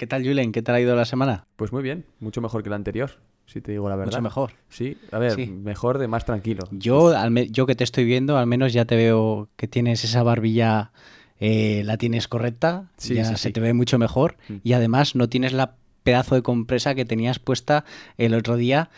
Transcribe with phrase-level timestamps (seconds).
[0.00, 0.50] ¿Qué tal, Julen?
[0.50, 1.44] ¿Qué tal ha ido la semana?
[1.56, 3.10] Pues muy bien, mucho mejor que la anterior,
[3.44, 4.12] si te digo la verdad.
[4.12, 4.52] Mucho mejor.
[4.70, 5.44] Sí, a ver, Sí.
[5.46, 6.66] mejor de más tranquilo.
[6.70, 10.02] Yo, al me- yo que te estoy viendo, al menos ya te veo que tienes
[10.04, 10.92] esa barbilla,
[11.38, 14.54] eh, la tienes correcta, Sí, ya sí, se te ve mucho mejor Mm.
[14.64, 17.84] y además no tienes la pedazo de compresa que tenías puesta
[18.16, 18.88] el otro día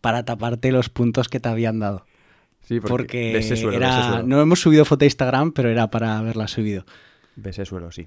[0.00, 2.06] para taparte los puntos que te habían dado.
[2.60, 6.46] Sí, Porque ese suelo, era, no hemos subido foto a Instagram, pero era para haberla
[6.46, 6.84] subido.
[7.34, 8.06] Ves ese suelo, sí,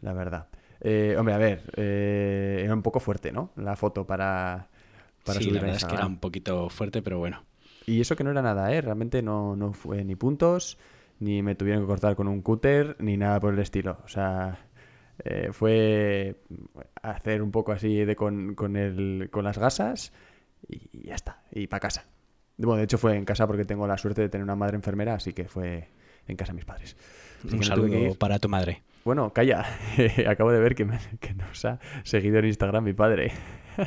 [0.00, 0.46] la verdad.
[0.80, 3.50] Eh, hombre, a ver, eh, era un poco fuerte, ¿no?
[3.56, 4.68] La foto para,
[5.24, 7.44] para sí, subir la verdad es que era un poquito fuerte, pero bueno.
[7.86, 8.80] Y eso que no era nada, ¿eh?
[8.80, 10.78] Realmente no, no fue ni puntos,
[11.18, 13.98] ni me tuvieron que cortar con un cúter, ni nada por el estilo.
[14.04, 14.58] O sea,
[15.24, 16.36] eh, fue
[17.02, 20.12] hacer un poco así de con, con, el, con las gasas
[20.66, 21.42] y, ya está.
[21.52, 22.06] Y para casa.
[22.56, 25.14] Bueno, de hecho fue en casa porque tengo la suerte de tener una madre enfermera,
[25.14, 25.88] así que fue
[26.26, 26.96] en casa de mis padres.
[27.44, 28.82] Así Un saludo para tu madre.
[29.04, 29.64] Bueno, calla.
[30.28, 33.32] Acabo de ver que, me- que nos ha seguido en Instagram mi padre.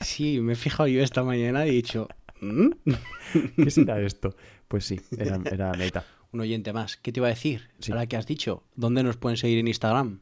[0.00, 2.06] Sí, me he fijado yo esta mañana y he dicho,
[2.40, 2.68] "¿Mm?".
[3.64, 4.36] ¿Qué será esto?
[4.68, 6.04] Pues sí, era, era neta.
[6.30, 6.96] un oyente más.
[6.96, 7.68] ¿Qué te iba a decir?
[7.80, 7.90] Sí.
[7.90, 10.20] Ahora que has dicho, ¿dónde nos pueden seguir en Instagram?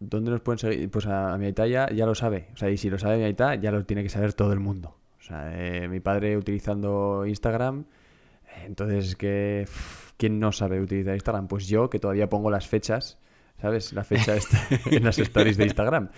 [0.00, 0.90] ¿Dónde nos pueden seguir?
[0.90, 2.48] Pues a, a mi Aita ya, ya lo sabe.
[2.54, 4.60] O sea, y si lo sabe mi Aita, ya lo tiene que saber todo el
[4.60, 4.96] mundo.
[5.18, 7.84] O sea, eh, mi padre utilizando Instagram.
[8.46, 9.68] eh, Entonces, que
[10.16, 11.46] ¿quién no sabe utilizar Instagram?
[11.46, 13.18] Pues yo, que todavía pongo las fechas,
[13.60, 13.92] ¿sabes?
[13.92, 14.58] La fecha está
[14.90, 16.10] en las stories de Instagram.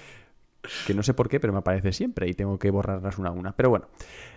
[0.87, 3.33] Que no sé por qué, pero me aparece siempre y tengo que borrarlas una a
[3.33, 3.53] una.
[3.53, 3.89] Pero bueno,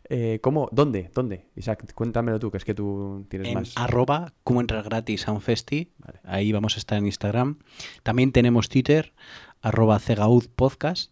[0.10, 0.70] eh, ¿cómo?
[0.72, 1.12] ¿Dónde?
[1.14, 1.48] ¿Dónde?
[1.58, 3.74] Isaac, cuéntamelo tú, que es que tú tienes en más.
[3.76, 5.92] arroba cómo entrar gratis a un festi.
[5.98, 6.20] Vale.
[6.24, 7.60] Ahí vamos a estar en Instagram.
[8.04, 9.14] También tenemos Twitter,
[9.62, 11.12] arroba cegaud podcast.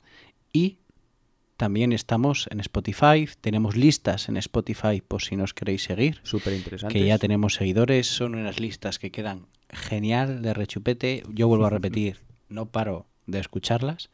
[0.53, 0.79] Y
[1.57, 3.27] también estamos en Spotify.
[3.39, 6.19] Tenemos listas en Spotify por si nos queréis seguir.
[6.23, 6.93] Súper interesante.
[6.93, 8.07] Que ya tenemos seguidores.
[8.07, 11.23] Son unas listas que quedan genial de rechupete.
[11.29, 12.17] Yo vuelvo a repetir,
[12.49, 14.09] no paro de escucharlas.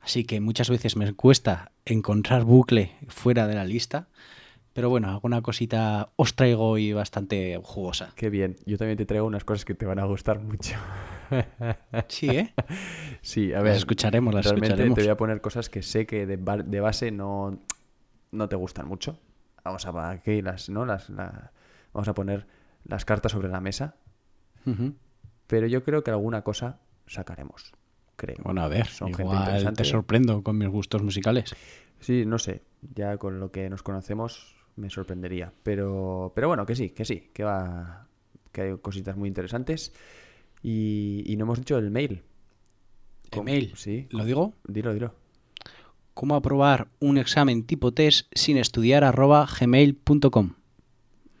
[0.00, 4.08] Así que muchas veces me cuesta encontrar bucle fuera de la lista.
[4.72, 8.12] Pero bueno, alguna cosita os traigo hoy bastante jugosa.
[8.14, 8.56] Qué bien.
[8.66, 10.74] Yo también te traigo unas cosas que te van a gustar mucho.
[12.08, 12.54] Sí, ¿eh?
[13.20, 13.76] Sí, a Las ver.
[13.76, 14.94] escucharemos, las realmente escucharemos.
[14.96, 17.58] te voy a poner cosas que sé que de, ba- de base no,
[18.30, 19.18] no te gustan mucho.
[19.64, 20.86] Vamos a aquí las, ¿no?
[20.86, 21.50] Las, la-
[21.92, 22.46] vamos a poner
[22.84, 23.96] las cartas sobre la mesa.
[25.46, 27.72] Pero yo creo que alguna cosa sacaremos.
[28.16, 28.36] Creo.
[28.42, 31.54] Bueno, a ver, Son igual te sorprendo con mis gustos musicales.
[32.00, 32.62] Sí, no sé.
[32.94, 35.52] Ya con lo que nos conocemos me sorprendería.
[35.62, 37.30] Pero, pero bueno, que sí, que sí.
[37.32, 38.06] Que va.
[38.52, 39.92] Que hay cositas muy interesantes.
[40.62, 42.22] Y, y no hemos dicho el mail.
[43.30, 43.48] ¿Cómo?
[43.48, 43.72] Email.
[43.76, 44.06] Sí.
[44.10, 44.54] ¿Lo digo?
[44.66, 45.14] Dilo, dilo.
[46.14, 50.54] ¿Cómo aprobar un examen tipo test sin estudiar arroba gmail.com?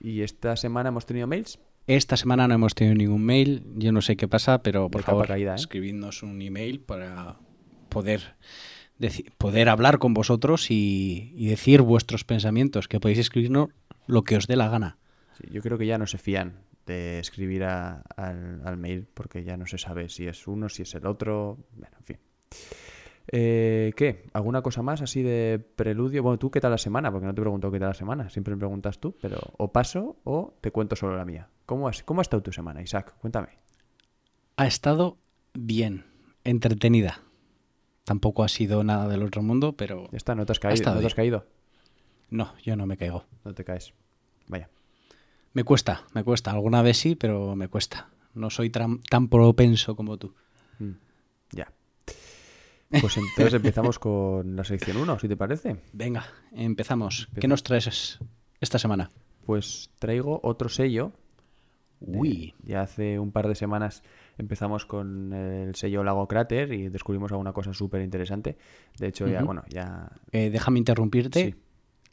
[0.00, 1.58] ¿Y esta semana hemos tenido mails?
[1.86, 3.64] Esta semana no hemos tenido ningún mail.
[3.76, 5.56] Yo no sé qué pasa, pero por favor, caída, ¿eh?
[5.56, 7.36] escribidnos un email para
[7.88, 8.34] poder,
[8.98, 13.68] deci- poder hablar con vosotros y, y decir vuestros pensamientos, que podéis escribirnos
[14.06, 14.98] lo que os dé la gana.
[15.38, 19.44] Sí, yo creo que ya no se fían de escribir a- al, al mail porque
[19.44, 21.58] ya no se sabe si es uno, si es el otro.
[21.76, 22.16] Bueno, en fin.
[23.32, 24.24] Eh, ¿Qué?
[24.32, 26.22] ¿Alguna cosa más así de preludio?
[26.22, 27.10] Bueno, tú, ¿qué tal la semana?
[27.12, 28.28] Porque no te pregunto qué tal la semana.
[28.30, 31.48] Siempre me preguntas tú, pero o paso o te cuento solo la mía.
[31.66, 33.14] ¿Cómo, has, cómo ha estado tu semana, Isaac?
[33.20, 33.48] Cuéntame.
[34.56, 35.18] Ha estado
[35.52, 36.06] bien,
[36.44, 37.22] entretenida.
[38.04, 40.94] Tampoco ha sido nada del otro mundo, pero Ya está, no te has Ha caído.
[40.94, 41.46] ¿No te has caído?
[42.30, 43.24] no, yo no me caigo.
[43.44, 43.92] No te caes.
[44.46, 44.68] Vaya.
[45.52, 46.52] Me cuesta, me cuesta.
[46.52, 48.10] Alguna vez sí, pero me cuesta.
[48.34, 50.34] No soy tan, tan propenso como tú.
[50.78, 50.92] Mm,
[51.52, 51.72] ya.
[53.00, 55.76] Pues entonces empezamos con la sección 1, si te parece.
[55.92, 57.22] Venga, empezamos.
[57.22, 57.40] Empieza.
[57.40, 58.18] ¿Qué nos traes
[58.60, 59.10] esta semana?
[59.44, 61.12] Pues traigo otro sello.
[62.00, 62.54] Uy.
[62.62, 64.02] Ya hace un par de semanas
[64.38, 68.56] empezamos con el sello Lago Cráter y descubrimos alguna cosa súper interesante.
[68.98, 70.10] De hecho, ya, bueno, ya.
[70.32, 71.42] Eh, déjame interrumpirte.
[71.42, 71.54] Sí.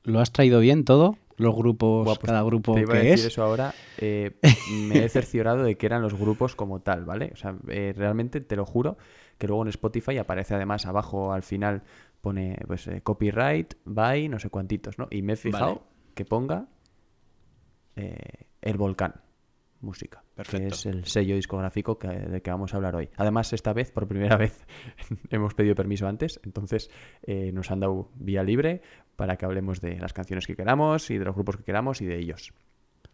[0.03, 1.17] ¿Lo has traído bien todo?
[1.37, 3.25] Los grupos, Buah, pues cada grupo te iba a decir es.
[3.25, 3.73] eso ahora.
[3.97, 4.37] eh,
[4.89, 7.31] me he cerciorado de que eran los grupos como tal, ¿vale?
[7.33, 8.97] O sea, eh, realmente te lo juro
[9.37, 11.81] que luego en Spotify aparece además abajo al final
[12.21, 15.07] pone pues eh, copyright, by, no sé cuantitos, ¿no?
[15.09, 15.81] Y me he fijado Vale.
[16.13, 16.67] que ponga
[17.95, 19.15] eh, el volcán.
[19.83, 20.69] Música, Perfecto.
[20.69, 23.09] que es el sello discográfico que, de que vamos a hablar hoy.
[23.17, 24.65] Además, esta vez, por primera vez,
[25.29, 26.89] hemos pedido permiso antes, entonces
[27.23, 28.81] eh, nos han dado vía libre
[29.17, 32.05] para que hablemos de las canciones que queramos y de los grupos que queramos y
[32.05, 32.53] de ellos.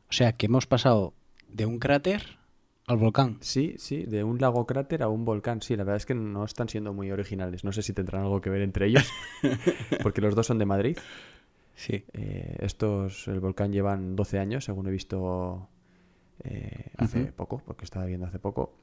[0.09, 1.13] O sea, que hemos pasado
[1.47, 2.37] de un cráter
[2.85, 3.37] al volcán.
[3.41, 5.61] Sí, sí, de un lago cráter a un volcán.
[5.61, 7.63] Sí, la verdad es que no están siendo muy originales.
[7.63, 9.11] No sé si tendrán algo que ver entre ellos,
[10.03, 10.97] porque los dos son de Madrid.
[11.75, 12.03] Sí.
[12.13, 15.69] Eh, estos, el volcán llevan 12 años, según he visto
[16.43, 18.73] eh, hace poco, porque estaba viendo hace poco.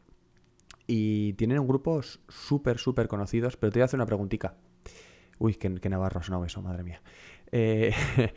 [0.87, 4.57] Y tienen un grupos súper, súper conocidos, pero te voy a hacer una preguntita.
[5.39, 7.03] Uy, qué, qué navarro sonó eso, madre mía.
[7.53, 7.93] Eh,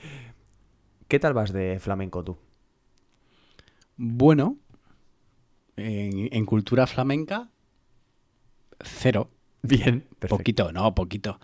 [1.08, 2.38] ¿Qué tal vas de flamenco tú?
[3.98, 4.58] Bueno,
[5.78, 7.50] en, en cultura flamenca,
[8.80, 9.30] cero.
[9.62, 10.56] Bien, perfecto.
[10.58, 11.40] Poquito, no, poquito.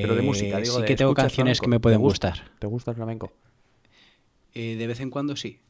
[0.00, 1.66] Pero de Eh, música, digo, sí de que tengo ¿escuchas canciones flamenco?
[1.66, 2.32] que me pueden ¿Te gusta?
[2.32, 2.50] gustar.
[2.58, 3.32] ¿Te gusta el flamenco?
[4.54, 5.60] Eh, de vez en cuando sí,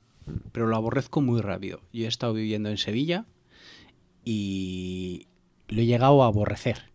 [0.53, 1.81] pero lo aborrezco muy rápido.
[1.93, 3.27] Yo he estado viviendo en Sevilla
[4.25, 5.27] y
[5.69, 6.91] lo he llegado a aborrecer.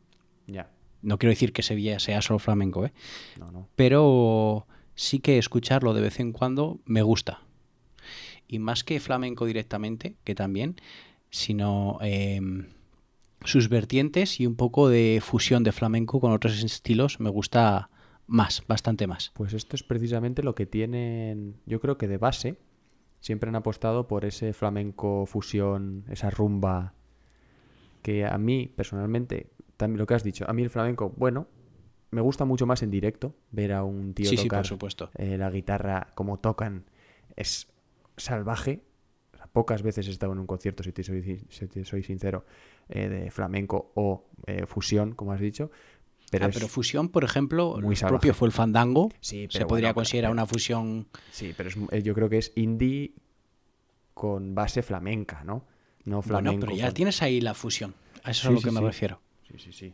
[0.48, 0.70] Ya,
[1.02, 2.94] No quiero decir que Sevilla sea solo flamenco, ¿eh?
[3.40, 3.68] no, no.
[3.76, 7.42] pero sí que escucharlo de vez en cuando me gusta.
[8.48, 10.76] Y más que flamenco directamente, que también,
[11.30, 12.40] sino eh,
[13.44, 17.90] sus vertientes y un poco de fusión de flamenco con otros estilos me gusta
[18.28, 19.32] más, bastante más.
[19.34, 22.58] Pues esto es precisamente lo que tienen, yo creo que de base,
[23.24, 26.94] siempre han apostado por ese flamenco fusión, esa rumba,
[28.02, 29.48] que a mí personalmente,
[29.78, 31.48] también lo que has dicho, a mí el flamenco, bueno,
[32.12, 35.10] me gusta mucho más en directo, ver a un tío Sí, sí, tocar por supuesto.
[35.16, 36.84] eh, la guitarra como tocan,
[37.38, 37.70] es
[38.18, 38.84] salvaje.
[39.34, 42.04] O sea, pocas veces he estado en un concierto, si te soy, si te soy
[42.04, 42.44] sincero,
[42.90, 45.72] eh, de flamenco o eh, fusión, como has dicho.
[46.34, 49.10] Pero, Ah, pero fusión, por ejemplo, muy propio fue el fandango.
[49.22, 51.08] Sí, se podría bueno, considerar pero- una fusión.
[51.32, 53.14] Sí, pero es- eh, yo creo que es indie
[54.16, 55.66] con base flamenca, ¿no?
[56.06, 56.58] No flamenco.
[56.58, 57.94] Bueno, pero ya con- tienes ahí la fusión.
[58.24, 59.22] A eso es a lo sí, que me refiero.
[59.48, 59.94] Sí, sí, sí.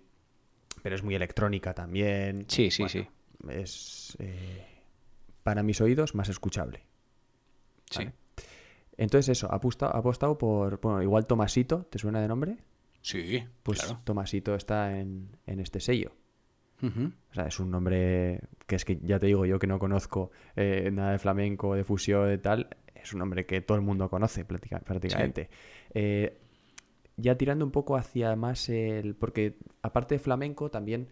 [0.82, 2.46] Pero es muy electrónica también.
[2.48, 3.08] Sí, sí, Bueno, sí.
[3.50, 4.66] Es, eh,
[5.44, 6.84] para mis oídos, más escuchable.
[7.90, 8.04] Sí.
[8.98, 12.58] Entonces eso, ha apostado, apostado por, bueno, igual Tomasito, ¿te suena de nombre?
[13.02, 14.02] Sí, Pues claro.
[14.04, 16.12] Tomasito está en, en este sello.
[17.32, 20.32] O sea, es un nombre que es que ya te digo yo que no conozco
[20.56, 22.68] eh, nada de flamenco, de fusión, de tal.
[22.96, 25.50] Es un nombre que todo el mundo conoce práctica- prácticamente.
[25.94, 26.38] Eh,
[27.18, 29.16] ya tirando un poco hacia más el...
[29.16, 31.08] Porque aparte de flamenco también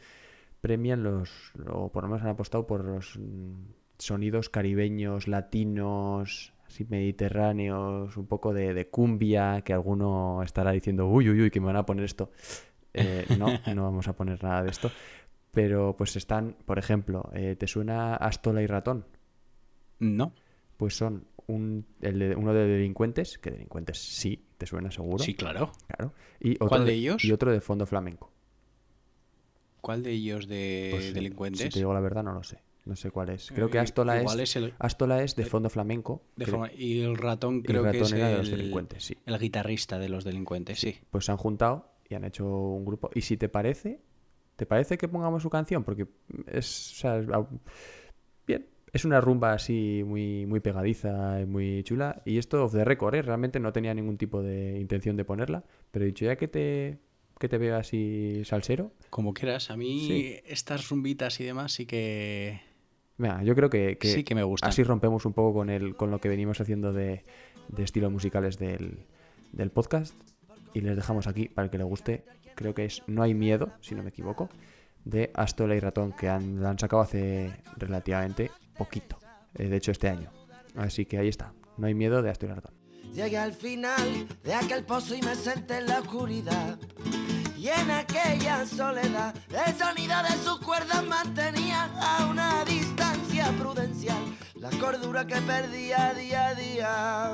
[0.62, 1.52] premian los...
[1.68, 3.54] O por lo menos han apostado por los mm,
[3.98, 11.30] sonidos caribeños, latinos, así mediterráneos, un poco de, de cumbia, que alguno estará diciendo, uy,
[11.30, 12.32] uy, uy, que me van a poner esto.
[12.94, 14.90] Eh, no, no vamos a poner nada de esto.
[15.52, 19.06] Pero pues están, por ejemplo, eh, ¿te suena Astola y Ratón?
[20.00, 20.34] No,
[20.78, 25.24] Pues son un, el de- uno de delincuentes, que delincuentes sí, te suena seguro.
[25.24, 25.72] sí, claro.
[25.88, 26.14] Claro.
[26.40, 27.24] Y otro ¿Cuál de ellos?
[27.26, 28.32] Y otro de fondo flamenco.
[29.82, 31.62] ¿Cuál de ellos de Pues, eh, delincuentes?
[31.62, 32.60] Si te digo la verdad, no lo sé.
[32.86, 33.52] No sé cuál es.
[33.52, 36.22] Creo que Eh, Astola igual es, es el- Astola es de fondo flamenco.
[36.36, 39.18] De forma- Y el ratón creo que Ratón es era de el, los delincuentes, sí.
[39.26, 40.96] el guitarrista de los delincuentes, sí.
[41.10, 43.10] Pues se han juntado y han hecho un grupo.
[43.14, 44.00] Y si te parece,
[44.58, 45.86] ¿te parece que pongamos su canción?
[45.86, 46.08] Porque
[46.48, 47.28] es, o sea, es-
[48.46, 52.22] bien, es una rumba así muy, muy pegadiza y muy chula.
[52.26, 53.22] Y esto off the record, ¿eh?
[53.22, 55.64] realmente no tenía ningún tipo de intención de ponerla.
[55.92, 56.98] Pero he dicho, ya que te,
[57.40, 60.36] que te veo así salsero, Como quieras, a mí Sí.
[60.46, 62.60] estas rumbitas y demás sí que...
[63.20, 64.70] Venga, yo creo que, que Sí que me gustan.
[64.70, 67.24] así rompemos un poco con el, con lo que venimos haciendo de,
[67.70, 69.00] de estilos musicales del,
[69.54, 70.14] del podcast.
[70.74, 72.24] Y les dejamos aquí para el que le guste.
[72.58, 74.50] Creo que es No hay miedo, si no me equivoco,
[75.06, 79.18] de Astola y Ratón, que han, la han sacado hace relativamente poquito.
[79.54, 80.30] eh, de hecho, este año.
[80.76, 81.54] Así que ahí está.
[81.78, 82.74] No hay miedo de Astola y Ratón.
[83.14, 86.78] Llegué al final de aquel pozo y me senté en la oscuridad.
[87.56, 94.18] Y en aquella soledad, el sonido de sus cuerdas mantenía a una distancia prudencial
[94.56, 97.30] la cordura que perdía día a día.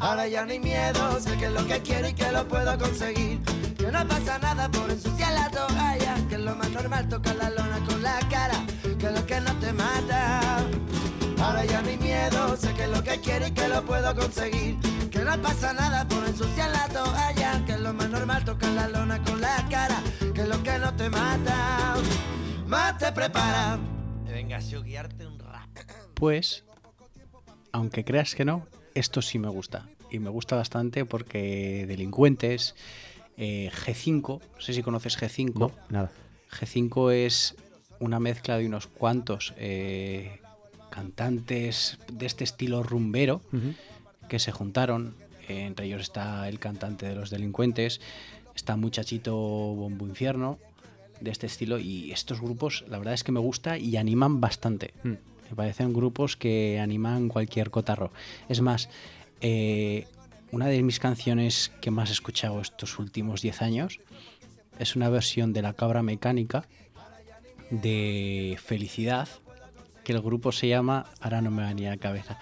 [0.00, 2.78] Ahora ya no hay miedo, sé que es lo que quiero y que lo puedo
[2.78, 3.40] conseguir.
[3.88, 7.82] Que no pasa nada por ensuciar la toalla, que lo más normal tocar la lona
[7.86, 8.62] con la cara,
[8.98, 10.58] que lo que no te mata.
[11.40, 14.76] Ahora ya no hay miedo, sé que lo que quiero y que lo puedo conseguir.
[15.10, 19.24] Que no pasa nada por ensuciar la toalla, que lo más normal tocar la lona
[19.24, 20.02] con la cara,
[20.34, 21.94] que lo que no te mata,
[22.66, 23.78] más te prepara.
[24.26, 25.80] Venga, a guiarte un rato.
[26.12, 26.62] Pues,
[27.72, 29.88] aunque creas que no, esto sí me gusta.
[30.10, 32.74] Y me gusta bastante porque Delincuentes,
[33.38, 35.58] eh, G5, no sé si conoces G5.
[35.58, 36.10] No, nada.
[36.50, 37.56] G5 es
[38.00, 40.40] una mezcla de unos cuantos eh,
[40.90, 43.40] cantantes de este estilo rumbero
[44.28, 45.14] que se juntaron
[45.48, 48.00] eh, entre ellos está el cantante de los delincuentes,
[48.54, 50.58] está Muchachito Bombo Infierno,
[51.20, 54.92] de este estilo, y estos grupos la verdad es que me gusta y animan bastante.
[55.02, 55.14] Mm.
[55.50, 58.12] Me parecen grupos que animan cualquier cotarro.
[58.48, 58.90] Es más,
[59.40, 60.06] eh,
[60.52, 64.00] una de mis canciones que más he escuchado estos últimos 10 años
[64.78, 66.66] es una versión de La Cabra Mecánica
[67.70, 69.28] de Felicidad,
[70.04, 72.38] que el grupo se llama, ahora no me va ni a la cabeza,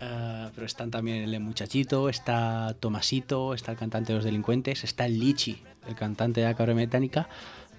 [0.00, 5.06] Ah, pero están también el Muchachito, está Tomasito, está el cantante de los delincuentes, está
[5.06, 7.28] el Lichi, el cantante de la cabra mecánica,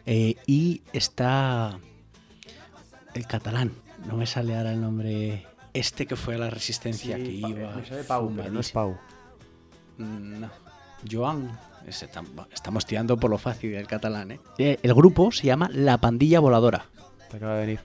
[0.05, 1.79] eh, y está
[3.13, 3.71] el catalán,
[4.07, 7.75] no me sale ahora el nombre, este que fue a la resistencia, que iba...
[7.75, 8.97] me sale Pau, pero no es Pau.
[9.97, 10.49] Mm, No.
[11.09, 11.57] Joan.
[12.51, 14.39] Estamos tirando por lo fácil del catalán, ¿eh?
[14.57, 16.87] Eh, El grupo se llama La Pandilla Voladora.
[17.29, 17.79] Te acaba de venir.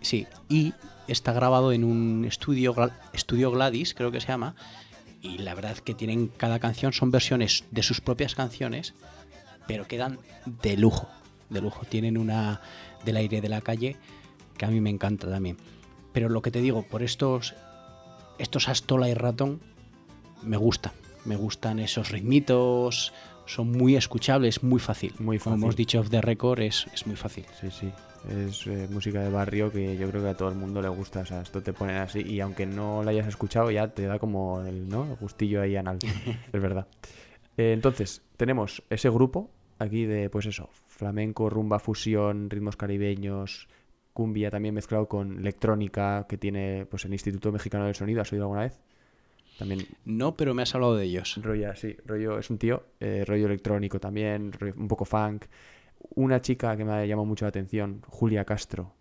[0.00, 0.72] Sí, y
[1.08, 2.76] está grabado en un estudio,
[3.12, 4.54] estudio Gladys, creo que se llama.
[5.20, 8.94] Y la verdad que tienen cada canción, son versiones de sus propias canciones,
[9.66, 11.08] pero quedan de lujo,
[11.50, 11.84] de lujo.
[11.88, 12.60] Tienen una
[13.04, 13.96] del aire de la calle
[14.56, 15.56] que a mí me encanta también.
[16.12, 17.54] Pero lo que te digo, por estos,
[18.38, 19.60] estos Astola y Ratón,
[20.42, 20.92] me gusta.
[21.28, 23.12] Me gustan esos ritmitos,
[23.44, 25.12] son muy escuchables, muy fácil.
[25.18, 25.62] Muy Como fácil.
[25.62, 27.44] hemos dicho off the record, es, es muy fácil.
[27.60, 27.92] Sí, sí.
[28.30, 31.20] Es eh, música de barrio que yo creo que a todo el mundo le gusta.
[31.20, 34.18] O sea, esto te pone así y aunque no la hayas escuchado ya te da
[34.18, 35.04] como el, ¿no?
[35.04, 35.98] el gustillo ahí anal.
[36.52, 36.86] es verdad.
[37.58, 43.68] Eh, entonces, tenemos ese grupo aquí de, pues eso, flamenco, rumba, fusión, ritmos caribeños,
[44.14, 48.22] cumbia también mezclado con electrónica que tiene pues el Instituto Mexicano del Sonido.
[48.22, 48.80] ¿Has oído alguna vez?
[49.58, 51.38] También No, pero me has hablado de ellos.
[51.42, 55.46] Rollo, sí, rollo, es un tío, eh, rollo electrónico también, rollo- un poco funk.
[56.14, 58.94] Una chica que me ha llamado mucho la atención, Julia Castro,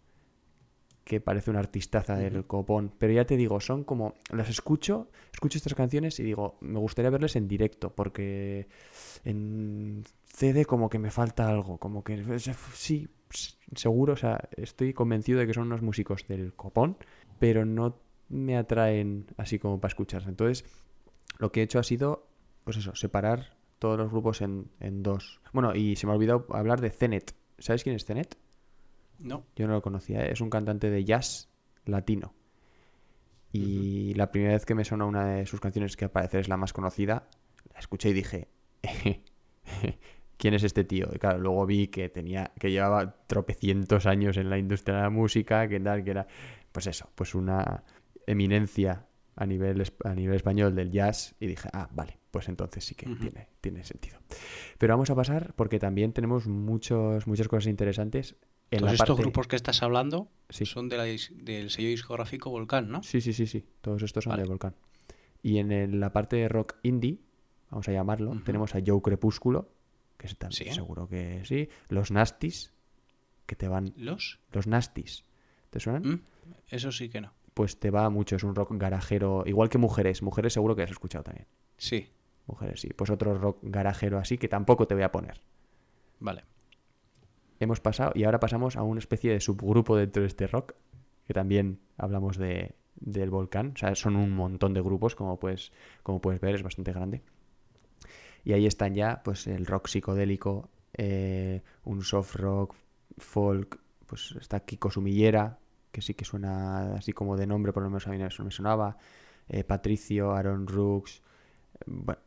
[1.04, 2.92] que parece una artistaza del copón.
[2.98, 7.12] Pero ya te digo, son como, las escucho, escucho estas canciones y digo, me gustaría
[7.12, 8.68] verles en directo, porque
[9.24, 12.24] en CD como que me falta algo, como que
[12.74, 13.08] sí,
[13.76, 16.98] seguro, o sea, estoy convencido de que son unos músicos del copón,
[17.40, 17.96] pero no
[18.30, 20.30] me atraen así como para escucharse.
[20.30, 20.66] Entonces,
[21.38, 22.28] lo que he hecho ha sido,
[22.64, 25.42] pues eso, separar todos los grupos en, en dos.
[25.54, 27.36] Bueno, y se me ha olvidado hablar de Zenet.
[27.60, 28.38] ¿Sabes quién es Zenet?
[29.20, 29.46] No.
[29.56, 30.32] Yo no lo conocía, ¿eh?
[30.32, 31.50] es un cantante de jazz
[31.86, 32.34] latino.
[33.52, 36.50] Y la primera vez que me sonó una de sus canciones, que al parecer es
[36.50, 37.28] la más conocida,
[37.74, 38.50] la escuché y dije,
[40.38, 41.08] ¿quién es este tío?
[41.14, 45.10] Y claro, luego vi que tenía, que llevaba tropecientos años en la industria de la
[45.10, 46.28] música, que tal, que era,
[46.72, 47.84] pues eso, pues una
[48.28, 52.96] eminencia a nivel, a nivel español del jazz y dije, ah, vale, pues entonces sí
[52.96, 54.20] que tiene, tiene sentido.
[54.78, 58.36] Pero vamos a pasar porque también tenemos muchos, muchas cosas interesantes
[58.72, 59.22] en Todos la estos parte...
[59.24, 60.66] grupos que estás hablando Sí.
[60.66, 63.02] son de la del sello discográfico Volcán, ¿no?
[63.04, 63.66] Sí, sí, sí, sí.
[63.82, 64.44] Todos estos son Vale.
[64.44, 64.76] de Volcán.
[65.42, 67.20] Y en el- la parte de rock indie,
[67.70, 69.70] vamos a llamarlo, tenemos a Joe Crepúsculo,
[70.18, 70.66] que es tan- Sí.
[70.72, 71.70] seguro que sí.
[71.90, 72.74] Los Nasties,
[73.46, 73.94] que te van.
[73.98, 74.40] ¿Los?
[74.52, 75.24] Los Nasties,
[75.70, 76.04] ¿te suenan?
[76.04, 76.22] ¿Mm?
[76.72, 77.34] Eso sí que no.
[77.58, 80.22] Pues te va mucho, es un rock garajero, igual que Mujeres.
[80.22, 81.48] Mujeres seguro que has escuchado también.
[81.76, 82.08] Sí,
[82.46, 82.90] Mujeres, sí.
[82.96, 85.42] Pues otro rock garajero así que tampoco te voy a poner.
[86.20, 86.44] vale.
[87.60, 90.76] Hemos pasado, y ahora pasamos a una especie de subgrupo dentro de este rock,
[91.26, 93.72] que también hablamos de, del volcán.
[93.74, 95.72] O sea, son un montón de grupos, como puedes,
[96.04, 97.24] como puedes ver, es bastante grande.
[98.44, 102.76] Y ahí están ya, pues, el rock psicodélico, eh, un soft rock,
[103.18, 105.58] folk, pues está Kiko Sumillera,
[105.92, 108.52] que sí que suena así como de nombre, por lo menos a mí eso me
[108.52, 108.98] sonaba.
[109.50, 111.22] eh, Patricio, Aaron Rooks,
[111.76, 112.22] eh, bueno,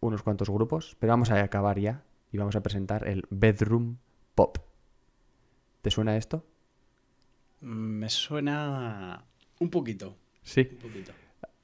[0.00, 0.96] unos cuantos grupos.
[0.98, 3.96] Pero vamos a acabar ya y vamos a presentar el Bedroom
[4.34, 4.58] Pop.
[5.82, 6.44] ¿Te suena esto?
[7.60, 7.68] Mm,
[8.00, 9.24] Me suena
[9.60, 10.16] un poquito.
[10.42, 10.68] Sí.
[10.72, 11.12] Un poquito.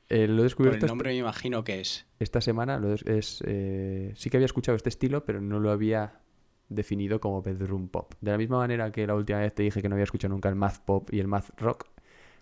[0.08, 2.06] Eh, lo he Por descubierto el esta- nombre me imagino que es.
[2.20, 2.78] esta semana.
[2.78, 6.20] Lo es, es, eh, sí que había escuchado este estilo, pero no lo había
[6.74, 8.14] definido como bedroom pop.
[8.20, 10.48] De la misma manera que la última vez te dije que no había escuchado nunca
[10.48, 11.86] el math pop y el math rock,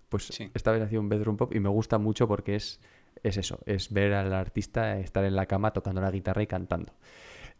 [0.08, 0.50] pues Sí.
[0.54, 2.80] esta vez hacía un bedroom pop y me gusta mucho porque es,
[3.22, 6.92] es eso, es ver al artista estar en la cama tocando la guitarra y cantando.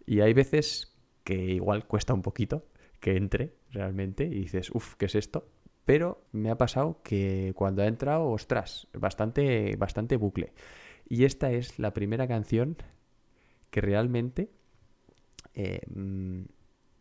[0.06, 2.64] Y hay veces que igual cuesta un poquito
[2.98, 5.48] que entre realmente y dices, uff, ¿qué es esto?
[5.84, 10.52] Pero me ha pasado que cuando ha entrado, ostras, bastante, bastante bucle.
[11.08, 12.76] Y esta es la primera canción
[13.70, 14.50] que realmente
[15.54, 16.42] eh, mm,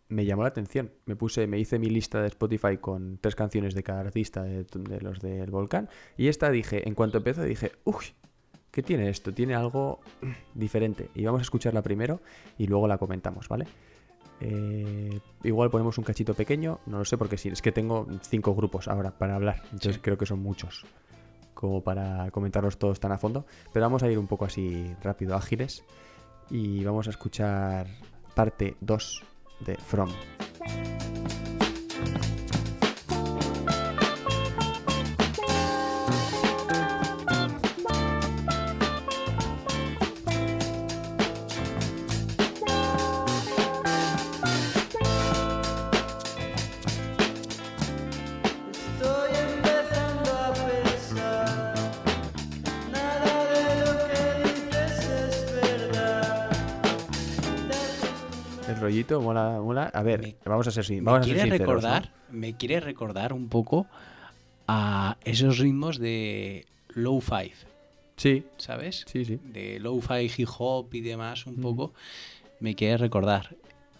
[0.09, 0.91] me llamó la atención.
[1.05, 4.63] Me puse, me hice mi lista de Spotify con tres canciones de cada artista de,
[4.65, 5.87] de los del volcán.
[6.17, 8.05] Y esta dije, en cuanto empezó, dije, uy,
[8.71, 9.33] ¿qué tiene esto?
[9.33, 9.99] Tiene algo
[10.55, 11.09] diferente.
[11.15, 12.21] Y vamos a escucharla primero
[12.57, 13.65] y luego la comentamos, ¿vale?
[14.41, 18.55] Eh, igual ponemos un cachito pequeño, no lo sé porque sí, es que tengo cinco
[18.55, 20.01] grupos ahora para hablar, entonces Sí.
[20.01, 20.85] creo que son muchos.
[21.55, 25.35] como para comentarlos todos tan a fondo, pero vamos a ir un poco así rápido,
[25.35, 25.83] ágiles,
[26.49, 27.85] y vamos a escuchar
[28.33, 29.23] parte 2
[29.59, 30.09] de From.
[58.89, 59.91] Rollito mola, mola.
[59.93, 63.87] A ver, Me- vamos a ser, Me a recordar, me quiere recordar un poco
[64.67, 67.53] a esos ritmos de low five,
[68.17, 69.05] Sí, ¿sabes?
[69.07, 69.39] sí, sí.
[69.43, 71.61] De low fi hip hop y demás un Mm.
[71.61, 71.93] poco.
[72.59, 73.55] Me quiere recordar.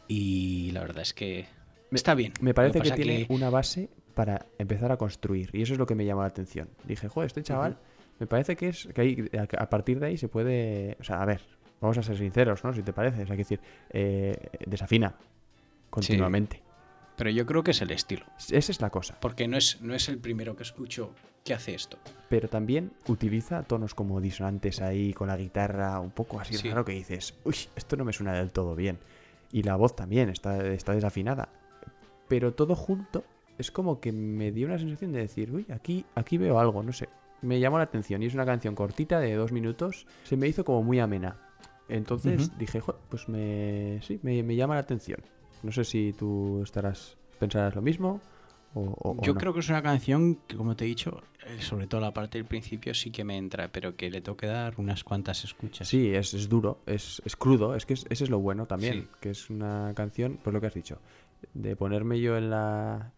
[0.08, 1.46] Y la verdad es que
[1.92, 2.34] está bien.
[2.42, 5.50] Me parece que tiene una base para empezar a construir.
[5.54, 6.68] Y eso es lo que me llamó la atención.
[6.84, 7.78] Dije, joder, este chaval,
[8.20, 10.98] me parece que es que ahí, a, a partir de ahí se puede.
[11.00, 11.42] O sea, a ver,
[11.82, 12.74] vamos a ser sinceros, ¿no?
[12.74, 13.24] Si te parece.
[13.24, 13.60] O sea, hay que decir,
[13.90, 15.16] eh, desafina
[15.90, 16.62] continuamente.
[17.16, 18.26] Pero yo creo que es el estilo.
[18.50, 19.18] Esa es la cosa.
[19.20, 21.12] Porque no es, no es el primero que escucho
[21.44, 21.98] que hace esto.
[22.30, 26.70] Pero también utiliza tonos como disonantes ahí con la guitarra, un poco así Sí.
[26.70, 29.00] raro que dices, uy, esto no me suena del todo bien.
[29.52, 31.50] Y la voz también está, está desafinada.
[32.30, 33.24] Pero todo junto
[33.58, 36.94] es como que me dio una sensación de decir, uy, aquí, aquí veo algo, no
[36.94, 37.10] sé.
[37.42, 40.06] Me llamó la atención y es una canción cortita de dos minutos.
[40.24, 41.36] Se me hizo como muy amena.
[41.90, 45.20] Entonces dije, "Jo, pues me, sí, me, me llama la atención.
[45.64, 48.22] No sé si tú estarás, pensarás lo mismo
[48.74, 49.40] o, o- o Yo no.
[49.40, 52.38] creo que es una canción que, como te he dicho, eh, sobre todo la parte
[52.38, 55.88] del principio sí que me entra, pero que le tengo que dar unas cuantas escuchas.
[55.88, 59.02] Sí, es, es duro, es, es crudo, es que es- ese es lo bueno también,
[59.04, 59.08] Sí.
[59.20, 61.00] que es una canción, pues lo que has dicho,
[61.54, 63.12] de ponerme yo en la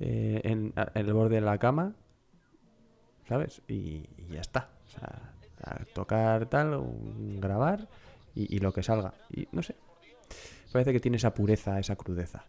[0.00, 1.94] eh, en, el borde de la cama,
[3.28, 3.62] ¿sabes?
[3.68, 4.70] Y, y ya está.
[4.86, 7.88] O sea, a tocar tal, un- grabar
[8.34, 9.14] y, y lo que salga.
[9.30, 9.76] Y no sé,
[10.72, 12.46] parece que tiene esa pureza, esa crudeza.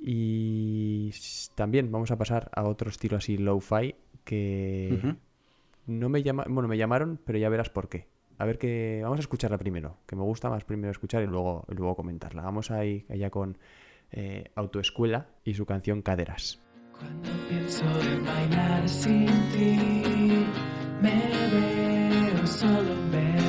[0.00, 1.12] Y
[1.54, 5.16] también vamos a pasar a otro estilo así low-fi que
[5.86, 8.06] no me llama, bueno, me llamaron, pero ya verás por qué.
[8.36, 11.64] A ver que vamos a escucharla primero, que me gusta más primero escuchar y luego,
[11.70, 12.42] y luego comentarla.
[12.42, 13.58] Vamos ahí allá con
[14.12, 16.60] eh, Autoescuela y su canción Caderas.
[16.92, 20.46] Cuando pienso en bailar sin ti,
[21.00, 21.22] me
[21.52, 23.47] veo solo en Berlín.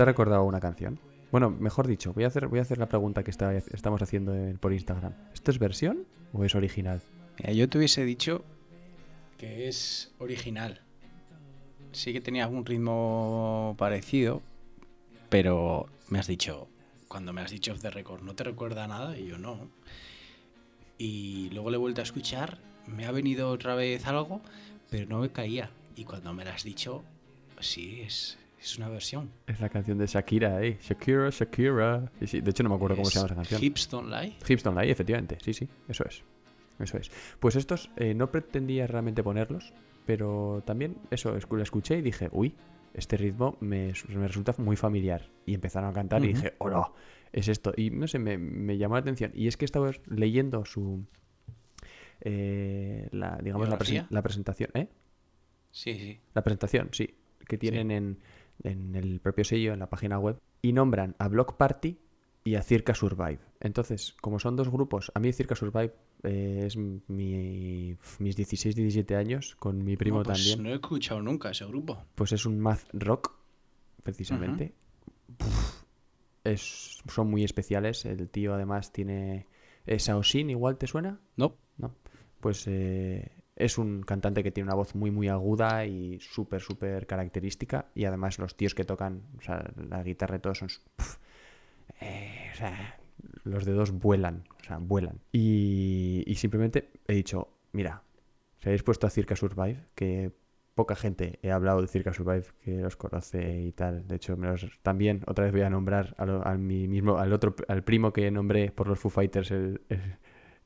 [0.00, 0.98] ¿No te recordaba una canción?
[1.30, 4.34] Bueno, mejor dicho, voy a hacer, voy a hacer la pregunta que está- estamos haciendo
[4.34, 5.12] en- por Instagram.
[5.34, 7.02] ¿Esto es versión o es original?
[7.38, 8.42] Mira, yo te hubiese dicho
[9.36, 10.80] que es original.
[11.92, 14.40] Sí que tenía un ritmo parecido,
[15.28, 16.66] pero me has dicho,
[17.06, 19.18] cuando me has dicho off the record, ¿no te recuerda nada?
[19.18, 19.68] Y yo no.
[20.96, 24.40] Y luego le he vuelto a escuchar, me ha venido otra vez algo,
[24.88, 25.68] pero no me caía.
[25.94, 27.04] Y cuando me lo has dicho,
[27.60, 29.30] sí, es, es una versión.
[29.46, 30.78] Es la canción de Shakira, ¿eh?
[30.80, 32.10] Shakira, Shakira.
[32.20, 33.62] Sí, sí, de hecho no me acuerdo cómo se llama esa canción.
[33.64, 34.36] Hips Don't Lie.
[34.48, 35.38] Hips Don't Lie, efectivamente.
[35.42, 36.22] Sí, sí, eso es.
[36.78, 37.10] Eso es.
[37.40, 39.72] Pues estos eh, no pretendía realmente ponerlos,
[40.06, 42.54] pero también eso, lo escuché y dije, uy,
[42.94, 45.28] este ritmo me, me resulta muy familiar.
[45.46, 46.90] Y empezaron a cantar y dije, hola,
[47.32, 47.72] es esto.
[47.76, 49.30] Y no sé, me, me llamó la atención.
[49.34, 51.04] Y es que estaba leyendo su.
[52.20, 54.88] eh, la, digamos, la, la presentación, ¿eh?
[55.70, 56.20] Sí, sí.
[56.34, 57.14] La presentación, sí,
[57.46, 58.18] que tienen en,
[58.62, 61.98] en el propio sello, en la página web, y nombran a Block Party
[62.44, 63.40] y a Circa Survive.
[63.60, 69.16] Entonces, como son dos grupos, a mí Circa Survive eh, es mi, mis 16, 17
[69.16, 70.62] años, con mi primo No, pues también.
[70.62, 72.02] No he escuchado nunca ese grupo.
[72.14, 73.34] Pues es un math rock,
[74.02, 74.74] precisamente.
[76.44, 78.04] Es, son muy especiales.
[78.04, 79.46] El tío además tiene...
[79.98, 81.20] Saosin, igual te suena?
[81.36, 81.56] No.
[81.80, 81.94] ¿no?
[82.40, 83.30] Pues eh,
[83.64, 87.86] es un cantante que tiene una voz muy, muy aguda y súper, súper característica.
[87.94, 90.68] Y además los tíos que tocan, o sea, la guitarra y todo son...
[90.96, 91.18] pf,
[92.00, 92.98] eh, o sea,
[93.44, 95.20] los dedos vuelan, o sea, vuelan.
[95.32, 98.02] Y, y simplemente he dicho, mira,
[98.60, 100.32] si habéis puesto a Circa Survive, que
[100.74, 104.06] poca gente he hablado de Circa Survive que los conoce y tal.
[104.08, 107.18] De hecho, me los, también otra vez voy a nombrar a, lo- a mi mismo,
[107.18, 110.00] al otro, al primo que nombré por los Foo Fighters el- el,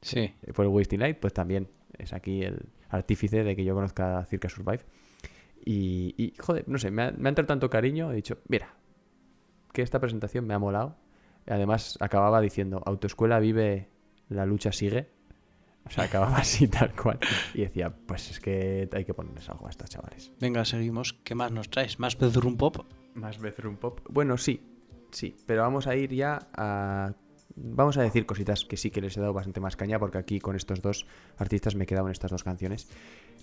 [0.00, 0.34] Sí.
[0.54, 4.48] por el Wasting Light, pues también es aquí el artífice de que yo conozca Circa
[4.48, 4.80] Survive.
[5.64, 8.74] Y, y, joder, no sé, me ha, me ha entrado tanto cariño, he dicho, mira,
[9.72, 10.96] que esta presentación me ha molado.
[11.46, 13.88] Además, acababa diciendo, autoescuela vive,
[14.28, 15.08] la lucha sigue.
[15.86, 17.18] O sea, acababa así tal cual.
[17.52, 20.32] Y decía, pues es que hay que ponerles algo a estos chavales.
[20.40, 21.12] Venga, seguimos.
[21.24, 21.98] ¿Qué más nos traes?
[21.98, 22.86] ¿Más Bedroom Pop?
[23.14, 24.00] Más bedroom pop.
[24.08, 24.60] Bueno, sí,
[25.12, 27.14] sí, pero vamos a ir ya a...
[27.56, 30.40] Vamos a decir cositas que sí que les he dado bastante más caña porque aquí
[30.40, 32.88] con estos dos artistas me he quedado en estas dos canciones.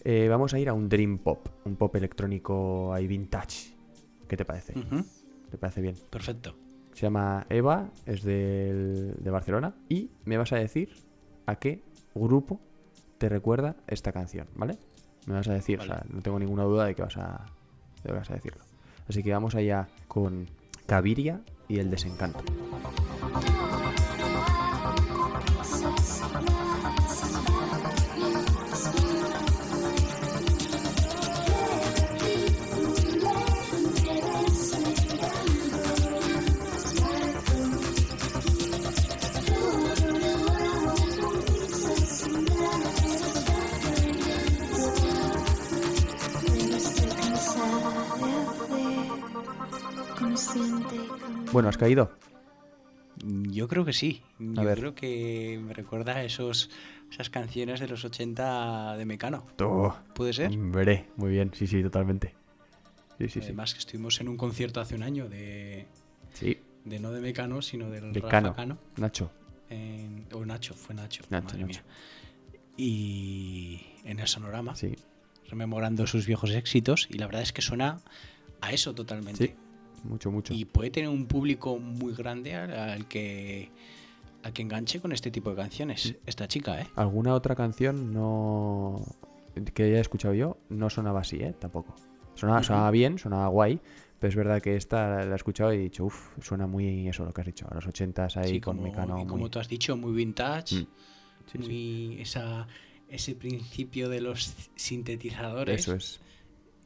[0.03, 3.73] Eh, vamos a ir a un dream pop, un pop electrónico ahí vintage.
[4.27, 4.73] ¿Qué te parece?
[5.49, 5.95] ¿Te parece bien?
[6.09, 6.55] Perfecto.
[6.93, 10.89] Se llama Eva, es del- de Barcelona y me vas a decir
[11.45, 12.59] a qué grupo
[13.17, 14.77] te recuerda esta canción, ¿vale?
[15.25, 17.45] Me vas a decir, o sea, no tengo ninguna duda de que vas a,
[18.03, 18.61] de que vas a decirlo.
[19.07, 20.47] Así que vamos allá con
[20.85, 22.43] Caviria y el desencanto.
[51.51, 52.11] Bueno, ¿has caído?
[53.23, 54.21] Yo creo que sí.
[54.39, 54.77] Yo ver.
[54.79, 56.69] creo que me recuerda a esos,
[57.11, 59.45] esas canciones de los 80 de Mecano.
[59.57, 59.91] Tú.
[60.15, 60.49] ¿Puede ser?
[60.51, 62.33] Hombre, muy bien, sí, sí, totalmente.
[63.17, 63.45] Sí, sí, sí.
[63.45, 65.87] Además que estuvimos en un concierto hace un año de,
[66.33, 68.55] Sí, de no de Mecano, sino del de Rafa Cano.
[68.55, 68.77] Cano.
[68.97, 69.31] Nacho.
[69.69, 71.23] en- o Nacho, fue Nacho.
[71.29, 71.67] Nacho, madre Nacho.
[71.67, 71.83] mía.
[72.77, 74.95] Y en el sonorama, Sí,
[75.49, 77.07] rememorando sus viejos éxitos.
[77.11, 77.99] Y la verdad es que suena
[78.61, 79.47] a eso totalmente.
[79.47, 79.53] sí.
[80.03, 80.53] Mucho, mucho.
[80.53, 83.69] Y puede tener un público muy grande al, que
[84.43, 86.15] al que enganche con este tipo de canciones.
[86.25, 86.87] Esta chica, ¿eh?
[86.95, 89.01] ¿Alguna otra canción no
[89.73, 90.57] que haya escuchado yo?
[90.69, 91.53] No sonaba así, ¿eh?
[91.59, 91.95] Tampoco.
[92.33, 93.79] Sonaba, bien, sonaba guay,
[94.19, 97.23] pero es verdad que esta la he escuchado y he dicho, uff, suena muy eso
[97.25, 99.15] lo que has dicho, a los ochentas ahí Sí, con como, Mecano.
[99.17, 100.75] y muy- como tú has dicho, muy vintage.
[100.75, 100.87] Mm.
[101.45, 101.57] Sí, sí.
[101.59, 102.67] muy Esa,
[103.09, 105.81] ese principio de los sintetizadores.
[105.81, 106.19] Eso es.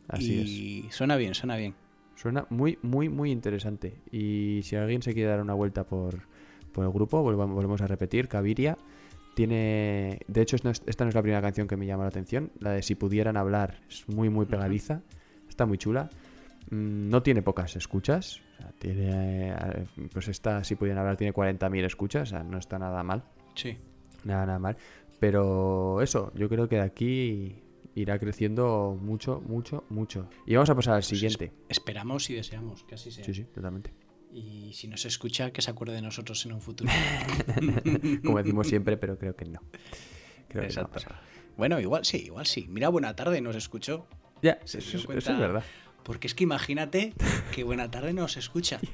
[0.07, 0.47] Así es.
[0.49, 1.75] y suena bien, suena bien.
[2.15, 3.99] Suena muy, muy, muy interesante.
[4.11, 6.21] Y si alguien se quiere dar una vuelta por,
[6.71, 8.77] por el grupo, volvemos a repetir, Caviria
[9.35, 10.19] tiene...
[10.27, 12.51] De hecho, esta no es la primera canción que me llama la atención.
[12.59, 15.01] La de Si pudieran hablar es muy, muy pegadiza.
[15.49, 16.09] Está muy chula.
[16.71, 18.41] Mm, No tiene pocas escuchas.
[18.53, 22.29] o sea, tiene, eh, pues esta, Si pudieran hablar, tiene 40.000 escuchas.
[22.29, 23.23] O sea, no está nada mal.
[23.55, 23.77] Sí.
[24.23, 24.77] Nada, nada mal.
[25.19, 27.55] Pero eso, yo creo que de aquí
[27.95, 30.29] irá creciendo mucho, mucho, mucho.
[30.45, 31.51] Y vamos a pasar al Pues es- siguiente.
[31.69, 33.23] Esperamos y deseamos que así sea.
[33.25, 33.93] Sí, sí, totalmente.
[34.33, 36.91] Y si nos escucha, que se acuerde de nosotros en un futuro.
[38.23, 39.59] Como decimos siempre, pero creo que no.
[40.47, 40.99] Creo que no Exacto.
[41.57, 42.67] Bueno, igual sí, igual sí.
[42.69, 44.07] Mira, buena tarde nos escuchó.
[44.41, 45.63] Ya, Se eso, dio es- cuenta- eso es verdad.
[46.03, 47.13] Porque es que imagínate
[47.51, 48.79] que Buena Tarde nos escucha.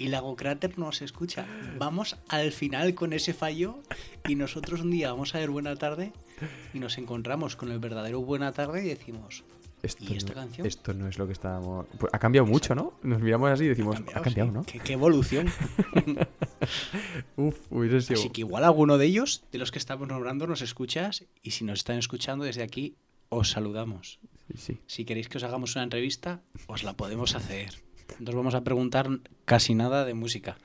[0.00, 1.44] Y Lago Cráter nos escucha.
[1.76, 3.80] Vamos al final con ese fallo
[4.28, 6.12] y nosotros un día vamos a ver Buena Tarde
[6.74, 9.44] y nos encontramos con el verdadero Buena Tarde y decimos,
[9.82, 10.66] Esto, ¿Y esta no, canción?
[10.66, 11.86] esto no es lo que estábamos.
[11.98, 12.94] Pues ha cambiado mucho, ¿no?
[13.02, 14.54] Nos miramos así y decimos, ha cambiado, sí.
[14.56, 14.64] ¿no?
[14.64, 15.48] ¿Qué, qué evolución.
[17.36, 18.20] Uf, hubiese sido.
[18.20, 21.64] Así que igual alguno de ellos, de los que estamos nombrando, nos escuchas y si
[21.64, 22.96] nos están escuchando desde aquí,
[23.28, 24.18] os saludamos.
[24.48, 24.78] Sí, sí.
[24.86, 27.70] Si queréis que os hagamos una entrevista, os la podemos hacer.
[28.18, 29.08] No os vamos a preguntar
[29.44, 30.56] casi nada de música.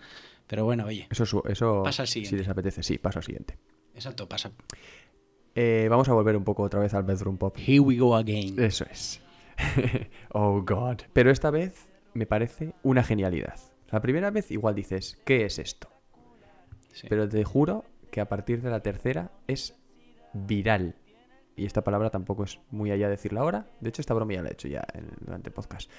[0.48, 2.38] Pero bueno, oye, Eso, eso Pasa al si siguiente.
[2.38, 3.58] les apetece, sí, paso al siguiente.
[3.96, 4.52] exacto, pasa.
[5.56, 7.56] Eh, vamos a volver un poco otra vez al bedroom pop.
[7.58, 8.60] Here we go again.
[8.60, 9.22] Eso es.
[10.32, 11.02] oh, God.
[11.14, 13.56] Pero esta vez me parece una genialidad.
[13.92, 15.90] La primera vez igual dices, ¿qué es esto?
[16.94, 17.08] Sí.
[17.10, 19.76] Pero te juro que a partir de la tercera es
[20.34, 20.96] viral.
[21.56, 23.68] Y esta palabra tampoco es muy allá decirla ahora.
[23.80, 25.90] De hecho, esta broma ya la he hecho ya en- durante el podcast.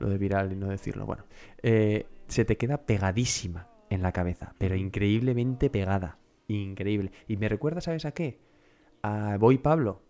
[0.00, 1.06] Lo de viral y no decirlo.
[1.06, 1.24] Bueno,
[1.62, 6.18] eh, se te queda pegadísima en la cabeza, pero increíblemente pegada.
[6.48, 7.12] Increíble.
[7.28, 8.40] Y me recuerda, ¿sabes a qué?
[9.06, 10.00] A Boy Pablo,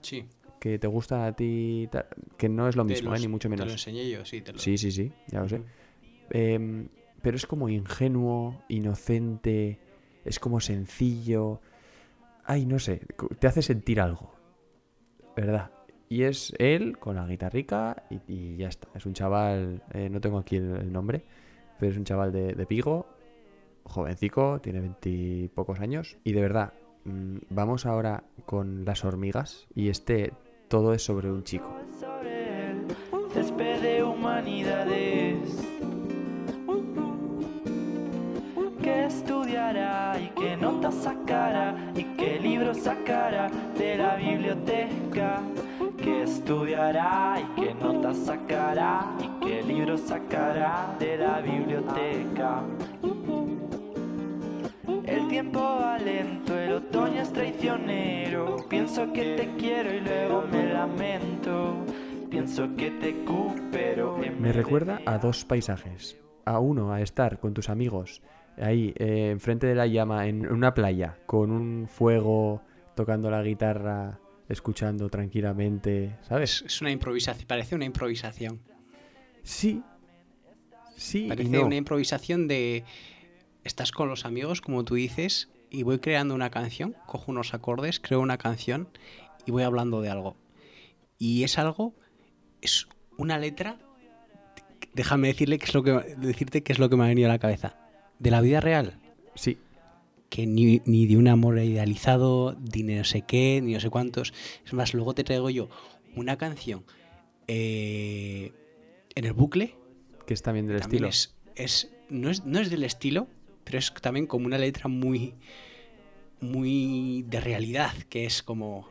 [0.00, 0.24] Sí.
[0.58, 1.90] que te gusta a ti,
[2.38, 3.22] que no es lo Te mismo, los- ¿eh?
[3.22, 3.72] ni mucho Te lo menos.
[3.72, 5.62] enseñé yo, sí, te lo Sí, sí, sí, ya lo sé.
[6.30, 6.88] Em,
[7.20, 9.78] pero es como ingenuo, inocente,
[10.24, 11.60] es como sencillo.
[12.44, 13.02] Ay, no sé,
[13.38, 14.32] te hace sentir algo.
[15.36, 15.70] ¿Verdad?
[16.08, 18.88] Y es él con la guitarrica y, y ya está.
[18.94, 21.24] Es un chaval, eh, no tengo aquí el, el nombre,
[21.78, 23.06] pero es un chaval de, de Pigo,
[23.84, 26.16] jovencico, tiene veintipocos años.
[26.24, 26.72] Y de verdad,
[27.04, 30.32] vamos ahora con las hormigas y este
[30.68, 31.68] todo es sobre un chico.
[33.32, 35.38] césped de humanidades.
[38.82, 45.40] Que estudiará y qué notas sacará y qué libros sacará de la biblioteca.
[45.96, 52.64] Que estudiará y qué notas sacará y qué libros sacará de la biblioteca
[55.32, 58.66] tiempo va lento, el otoño es traicionero.
[58.68, 61.86] Pienso que te quiero y luego me lamento.
[62.28, 63.16] Pienso que te
[63.70, 66.18] pero Me recuerda a dos paisajes.
[66.44, 68.20] A uno, a estar con tus amigos
[68.58, 72.60] ahí, eh, enfrente de la llama, en una playa, con un fuego,
[72.94, 76.62] tocando la guitarra, escuchando tranquilamente, ¿sabes?
[76.66, 78.60] Es, una improvisación, parece una improvisación.
[79.42, 79.82] Sí.
[80.94, 81.64] Sí, y Parece no.
[81.64, 82.84] una improvisación de
[83.64, 88.00] estás con los amigos, como tú dices, y voy creando una canción, cojo unos acordes,
[88.00, 88.88] creo una canción
[89.46, 90.36] y voy hablando de algo.
[91.18, 91.94] Y es algo,
[92.60, 93.78] es una letra.
[94.94, 97.32] Déjame decirle qué es lo que decirte qué es lo que me ha venido a
[97.32, 97.76] la cabeza.
[98.18, 98.98] De la vida real.
[99.34, 99.58] Sí,
[100.28, 103.88] Que ni, ni de un amor idealizado, ni de no sé qué, ni no sé
[103.90, 104.34] cuántos.
[104.66, 105.68] Es más, luego te traigo yo
[106.14, 106.84] una canción
[107.48, 108.52] eh,
[109.14, 109.74] en el bucle
[110.26, 111.08] que es también del estilo.
[111.08, 113.28] es, es, no es no es del estilo,
[113.64, 115.34] pero es también como una letra muy
[116.40, 118.88] muy de realidad, que es como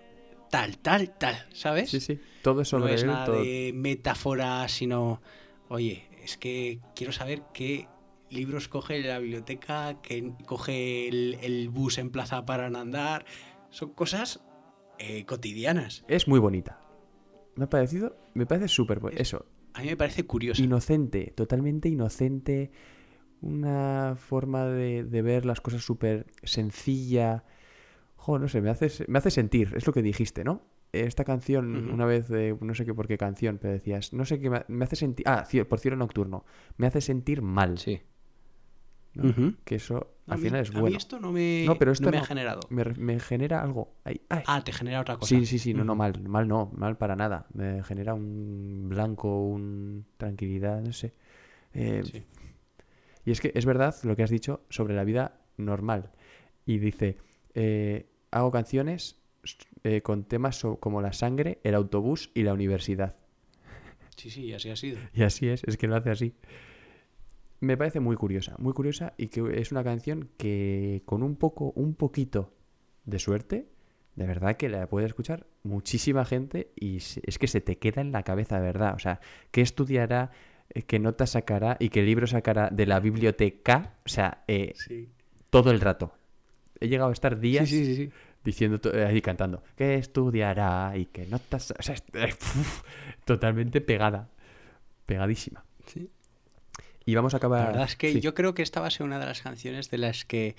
[0.49, 1.89] tal, tal, tal, ¿sabes?
[1.89, 2.19] Sí, sí.
[2.41, 5.21] Todo es no es él, nada todo- de metáfora, sino,
[5.69, 7.87] oye, es que quiero saber qué
[8.29, 13.25] libros coge la biblioteca, que coge el, el bus en Plaza para andar.
[13.69, 14.41] Son cosas
[14.99, 16.05] eh, cotidianas.
[16.07, 16.79] Es muy bonita.
[17.55, 20.61] Me ha parecido, me parece súper bu- Eso, A mí me parece curioso.
[20.63, 22.71] inocente, totalmente inocente.
[23.41, 27.43] Una forma de, de ver las cosas súper sencilla.
[28.15, 30.61] Jo, no sé, me hace, me hace sentir, es lo que dijiste, ¿no?
[30.93, 34.39] Esta canción, una vez, eh, no sé qué por qué canción, pero decías, no sé
[34.41, 35.25] qué, me, me hace sentir.
[35.27, 36.43] Ah, por cielo nocturno.
[36.77, 37.77] Me hace sentir mal.
[37.77, 38.01] Sí.
[39.65, 40.97] Que eso al mí- final es a mí bueno.
[40.97, 42.23] esto no me, No, pero esto no me no.
[42.23, 42.59] ha generado.
[42.69, 43.93] Me, genera algo.
[44.05, 44.43] Ay, ay.
[44.47, 45.27] Ah, te genera otra cosa.
[45.27, 47.45] Sí, sí, sí, no, no, mal, mal no, mal para nada.
[47.53, 51.13] Me genera un blanco, un tranquilidad, no sé.
[51.73, 52.23] Eh, Sí.
[53.25, 56.11] Y es que es verdad lo que has dicho sobre la vida normal.
[56.65, 57.17] Y dice,
[57.53, 59.17] eh, hago canciones
[59.83, 63.15] eh, con temas so- como la sangre, el autobús y la universidad.
[64.15, 64.99] Sí, sí, así ha sido.
[65.13, 66.35] Y así es, es que lo hace así.
[67.59, 71.71] Me parece muy curiosa, muy curiosa y que es una canción que con un poco,
[71.75, 72.53] un poquito
[73.05, 73.67] de suerte,
[74.15, 78.11] de verdad que la puede escuchar muchísima gente y es que se te queda en
[78.11, 78.95] la cabeza, de verdad.
[78.95, 79.19] O sea,
[79.51, 80.31] ¿qué estudiará,
[80.73, 83.93] eh, qué nota sacará y qué libro sacará de la biblioteca?
[84.05, 85.09] O sea, eh, Sí.
[85.49, 86.13] todo el rato.
[86.79, 88.09] He llegado a estar días Sí, sí,
[88.43, 91.73] diciendo, eh, ahí cantando, ¿qué estudiará y qué notas?
[91.77, 92.03] O sea, es-
[92.55, 92.81] uf,
[93.25, 94.29] totalmente pegada,
[95.05, 95.63] pegadísima.
[95.87, 96.09] Sí.
[97.05, 97.59] Y vamos a acabar.
[97.61, 99.89] La verdad es que yo creo que esta va a ser una de las canciones
[99.89, 100.55] de las que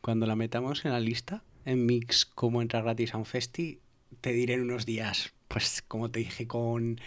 [0.00, 3.78] cuando la metamos en la lista, en Mix como entra gratis a un festi,
[4.20, 6.98] te diré en unos días, pues como te dije con,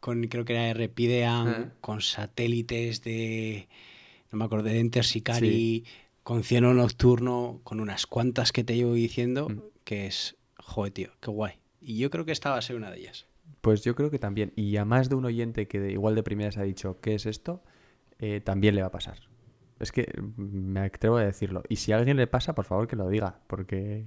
[0.00, 1.72] con creo que era Repidean, Ah.
[1.80, 3.68] con satélites de,
[4.32, 5.84] no me acuerdo, de Enter Sicari,
[6.22, 9.58] con Cielo Nocturno, con unas cuantas que te llevo diciendo, Mm.
[9.84, 11.54] que es, joder, tío, qué guay.
[11.80, 13.26] Y yo creo que esta va a ser una de ellas.
[13.60, 14.52] Pues yo creo que también.
[14.56, 17.26] Y a más de un oyente que de- igual de primeras ha dicho, ¿qué es
[17.26, 17.62] esto?
[18.18, 19.18] Eh, también le va a pasar.
[19.78, 21.62] Es que mm, me atrevo a decirlo.
[21.68, 23.40] Y si a alguien le pasa, por favor que lo diga.
[23.46, 24.06] Porque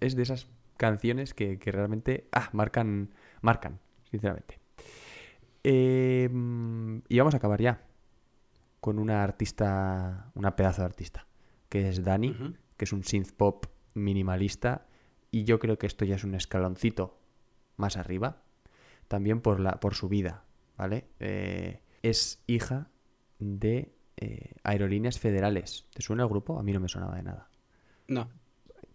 [0.00, 3.78] es de esas canciones que, que realmente ah, marcan, marcan,
[4.10, 4.57] sinceramente.
[5.64, 6.28] Eh,
[7.08, 7.84] y vamos a acabar ya
[8.80, 11.26] con una artista, una pedazo de artista,
[11.68, 12.34] que es Dani,
[12.76, 14.86] que es un synth pop minimalista.
[15.30, 17.18] Y yo creo que esto ya es un escaloncito
[17.76, 18.42] más arriba,
[19.08, 20.44] también por, la, por su vida,
[20.76, 21.06] ¿vale?
[21.20, 22.88] Eh, es hija
[23.38, 25.86] de eh, Aerolíneas Federales.
[25.92, 26.58] ¿Te suena el grupo?
[26.58, 27.48] A mí no me sonaba de nada.
[28.06, 28.28] No,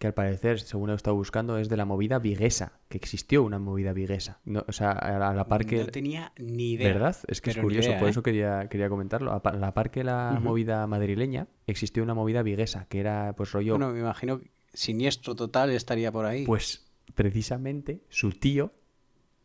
[0.04, 3.58] Que al parecer, según he estado buscando, es de la movida viguesa, que existió una
[3.58, 4.38] movida viguesa.
[4.44, 5.78] No, o sea, a la, par que...
[5.78, 6.92] no tenía ni idea.
[6.92, 7.16] ¿Verdad?
[7.26, 8.10] Es que es curioso, idea, por ¿eh?
[8.10, 9.32] eso quería, quería comentarlo.
[9.32, 13.78] A la par que la movida madrileña, existió una movida viguesa, que era pues rollo...
[13.78, 16.44] Bueno, me imagino que siniestro total estaría por ahí.
[16.44, 18.74] Pues precisamente su tío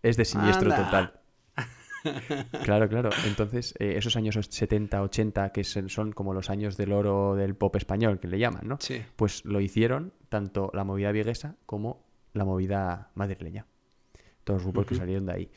[0.03, 0.83] es de siniestro Anda.
[0.83, 1.18] total.
[2.63, 3.09] Claro, claro.
[3.25, 7.75] Entonces, eh, esos años 70, 80, que son como los años del oro del pop
[7.75, 8.77] español, que le llaman, ¿no?
[8.79, 9.01] Sí.
[9.15, 13.65] Pues lo hicieron tanto la movida viguesa como la movida madrileña.
[14.43, 15.51] Todos los grupos que salieron de ahí.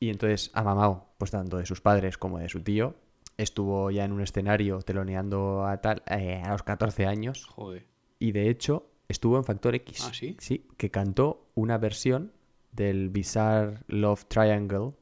[0.00, 2.96] Y entonces, ha mamado, pues tanto de sus padres como de su tío.
[3.36, 7.46] Estuvo ya en un escenario teloneando a tal eh, a los 14 años.
[7.46, 7.86] Joder.
[8.18, 10.04] Y de hecho, estuvo en Factor X.
[10.06, 10.36] ¿Ah, sí?
[10.38, 12.32] Sí, que cantó una versión
[12.72, 14.92] del Bizarre Love Triangle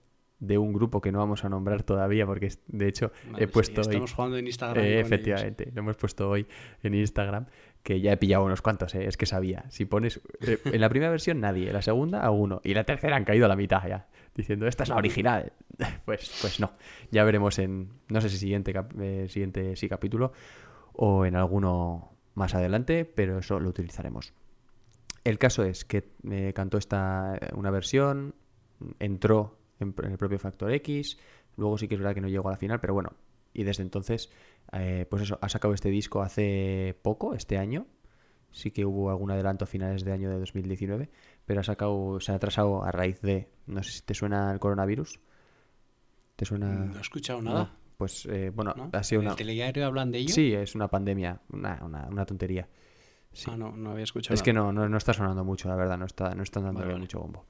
[0.40, 3.52] de un grupo que no vamos a nombrar todavía porque de hecho Madre, he sí,
[3.52, 4.78] puesto hoy Estamos jugando en Instagram.
[4.84, 5.06] eh, con ellos.
[5.06, 6.46] efectivamente, lo hemos puesto hoy
[6.82, 7.46] en Instagram,
[7.82, 9.64] que ya he pillado unos cuantos, eh, es que sabía.
[9.68, 10.20] Si pones.
[10.40, 13.24] eh, en la primera versión nadie, en la segunda a uno, y la tercera han
[13.24, 15.52] caído a la mitad ya, diciendo esta es la original.
[16.04, 16.72] Pues, pues no.
[17.10, 17.88] Ya veremos en.
[18.08, 18.92] No sé si siguiente, cap-
[19.28, 20.32] siguiente sí, capítulo
[20.92, 24.34] o en alguno más adelante, pero eso lo utilizaremos.
[25.24, 26.04] El caso es que
[26.54, 28.34] cantó esta una versión,
[28.98, 31.18] entró en, en el propio Factor X,
[31.56, 33.12] luego sí que es verdad que no llegó a la final, pero bueno,
[33.52, 34.30] y desde entonces,
[34.72, 37.86] eh, pues eso, ha sacado este disco hace poco, este año,
[38.52, 41.10] sí que hubo algún adelanto a finales de año de 2019,
[41.46, 44.60] pero ha sacado, se ha atrasado a raíz de, no sé si te suena el
[44.60, 45.18] coronavirus,
[46.36, 46.68] ¿te suena?
[46.68, 47.60] No he escuchado nada.
[47.64, 48.90] No, Pues eh, bueno, ¿no?
[48.92, 49.32] ha sido ¿En una...
[49.32, 50.32] el telediario hablan de ello?
[50.34, 52.68] Sí, es una pandemia, una, una, una tontería.
[53.32, 53.48] Sí.
[53.52, 55.96] Ah, no, no había escuchado Es que no, no, no está sonando mucho, la verdad,
[55.96, 57.02] no, está, no están dándole Vale, vale.
[57.04, 57.46] mucho bombo.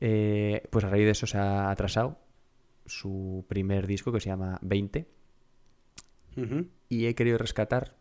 [0.00, 2.18] Eh, pues a raíz de eso se ha atrasado
[2.86, 5.06] su primer disco que se llama 20
[6.36, 6.68] Ujú.
[6.88, 7.96] y he querido rescatar.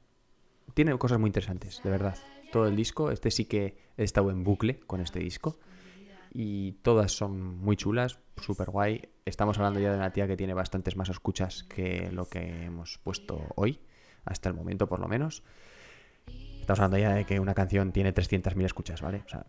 [0.74, 2.18] Tiene cosas muy interesantes, de verdad.
[2.52, 5.58] Todo el disco, este sí que he estado en bucle con este disco
[6.34, 9.10] y todas son muy chulas, súper guay.
[9.26, 12.98] Estamos hablando ya de una tía que tiene bastantes más escuchas que lo que hemos
[12.98, 13.80] puesto hoy,
[14.26, 15.44] hasta el momento por lo menos.
[16.60, 19.24] Estamos hablando ya de que una canción tiene 300.000 escuchas, ¿vale?
[19.26, 19.46] O sea,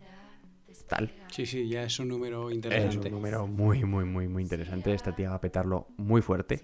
[0.87, 1.11] tal.
[1.31, 3.07] Sí, sí, ya es un número Es interesante.
[3.09, 4.93] un número muy, muy, muy, muy interesante.
[4.93, 6.63] Esta tía va a petarlo muy fuerte.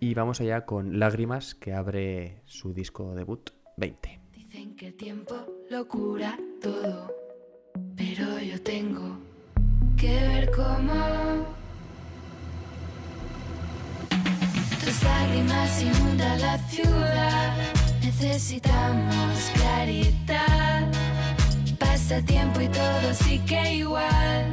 [0.00, 4.20] Y vamos allá con Lágrimas, que abre su disco debut 20.
[4.32, 5.34] Dicen que el tiempo
[5.70, 7.14] lo cura todo,
[7.96, 9.18] pero yo tengo
[9.96, 11.46] que ver cómo
[14.84, 17.72] tus lágrimas inundan la ciudad.
[18.02, 20.90] Necesitamos claridad.
[22.12, 24.52] Pasa el tiempo y todo sigue igual.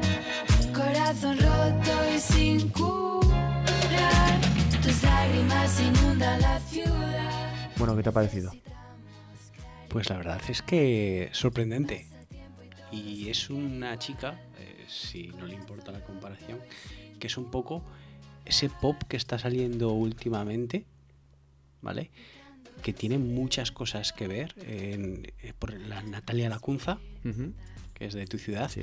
[0.74, 4.40] Corazón roto y sin curar.
[4.82, 7.70] Tus lágrimas inundan la ciudad.
[7.78, 8.54] Bueno, ¿qué te ha parecido?
[9.90, 12.08] Pues la verdad es que sorprendente.
[12.94, 16.60] Y es una chica, eh, si no le importa la comparación,
[17.20, 17.84] que es un poco
[18.46, 20.86] ese pop que está saliendo últimamente,
[21.82, 22.10] ¿vale?
[22.82, 24.54] Que tiene muchas cosas que ver.
[24.66, 27.54] en- eh, por la Natalia Lacunza, Ujú,
[27.94, 28.70] que es de tu ciudad.
[28.70, 28.82] Sí.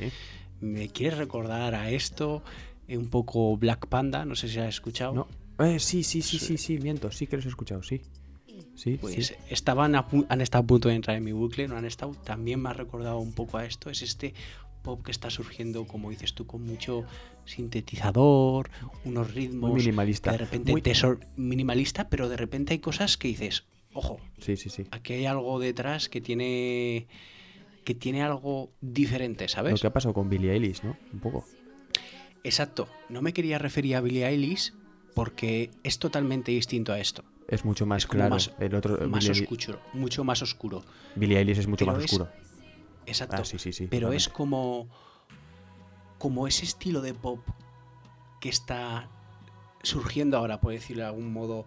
[0.60, 2.42] ¿Me quieres recordar a esto?
[2.88, 5.12] Eh, Un poco Black Panda, no sé si has escuchado.
[5.14, 5.28] No.
[5.64, 7.10] Eh, sí, sí, sí, sí, sí, miento.
[7.10, 8.02] Sí que los he escuchado, sí.
[8.74, 9.34] Sí, Pues sí.
[9.50, 12.12] estaban a han estado a punto de entrar en mi bucle, no han estado.
[12.24, 13.88] También me ha recordado un poco a esto.
[13.90, 14.34] Es este
[14.82, 17.04] pop que está surgiendo, como dices tú, con mucho
[17.66, 18.70] sintetizador,
[19.04, 19.70] unos ritmos.
[19.70, 20.32] Muy minimalista.
[20.32, 20.82] de repente Muy-
[21.36, 23.64] minimalista, pero de repente hay cosas que dices,
[23.96, 24.86] ojo, Sí, sí, sí.
[24.90, 27.06] aquí hay algo detrás que tiene
[27.84, 29.80] que tiene algo diferente, Lo ¿sabes?
[29.80, 30.96] que ha pasado con Billie Eilish, ¿no?
[31.12, 31.46] Un poco.
[32.42, 32.88] Exacto.
[33.08, 34.72] No me quería referir a Billie Eilish
[35.14, 37.24] porque es totalmente distinto a esto.
[37.48, 38.30] Es mucho más Es claro.
[38.30, 40.84] más- el otro, Más Billie, oscuro, mucho más oscuro.
[41.14, 42.28] Billie Eilish es mucho Pero más es- oscuro.
[43.06, 43.36] Exacto.
[43.42, 43.86] Ah, sí, sí, sí.
[43.86, 44.88] pero es como
[46.18, 47.38] como ese estilo de pop
[48.40, 49.08] que está
[49.82, 51.66] surgiendo ahora, por decirlo de algún modo,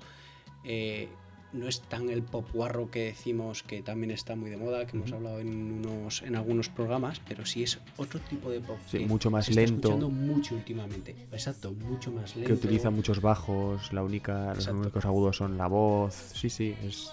[0.66, 1.08] eh,
[1.52, 4.96] no es tan el pop guarro que decimos que también está muy de moda, que
[4.98, 5.50] hemos hablado en
[5.84, 8.78] unos en algunos programas, pero sí es otro tipo de pop.
[8.88, 9.90] Sí, que mucho más se está lento.
[9.90, 11.16] escuchando mucho últimamente.
[11.32, 12.48] Exacto, mucho más lento.
[12.48, 16.14] que utiliza muchos bajos, la única, los únicos agudos son la voz.
[16.36, 17.12] Sí, sí, es.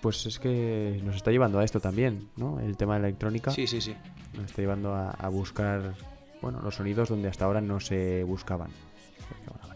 [0.00, 2.58] Pues es que nos está llevando a esto también, ¿no?
[2.58, 3.94] El tema de la electrónica Sí, sí, sí.
[4.34, 5.94] nos está llevando a, a buscar,
[6.40, 8.70] bueno, los sonidos donde hasta ahora no se buscaban.
[9.46, 9.71] ¿no?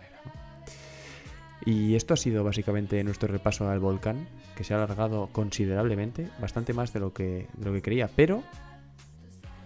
[1.67, 4.27] Y esto ha sido básicamente nuestro repaso al volcán,
[4.57, 8.43] que se ha alargado considerablemente, bastante más de lo que, de lo que creía, pero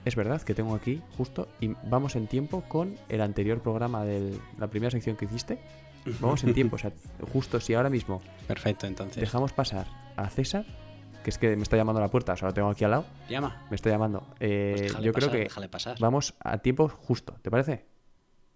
[0.06, 4.38] es verdad que tengo aquí justo, y vamos en tiempo con el anterior programa de
[4.58, 5.58] la primera sección que hiciste.
[6.20, 6.90] Vamos en tiempo, o sea,
[7.34, 9.20] justo si ahora mismo Perfecto, entonces.
[9.20, 9.86] dejamos pasar
[10.16, 10.64] a César,
[11.22, 12.92] que es que me está llamando a la puerta, o sea, lo tengo aquí al
[12.92, 13.66] lado, Llama.
[13.68, 14.26] me está llamando.
[14.40, 15.98] Eh, Pues yo creo que déjale pasar.
[16.00, 17.84] vamos a tiempo justo, ¿te parece?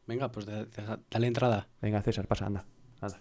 [0.06, 0.66] Venga, pues de-
[1.10, 1.68] dale entrada.
[1.82, 2.64] Venga, César, pasa, anda,
[3.02, 3.20] anda.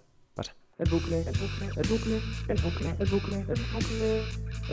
[0.79, 3.61] El bucle, el bucle, el bucle, el bucle, el bucle, el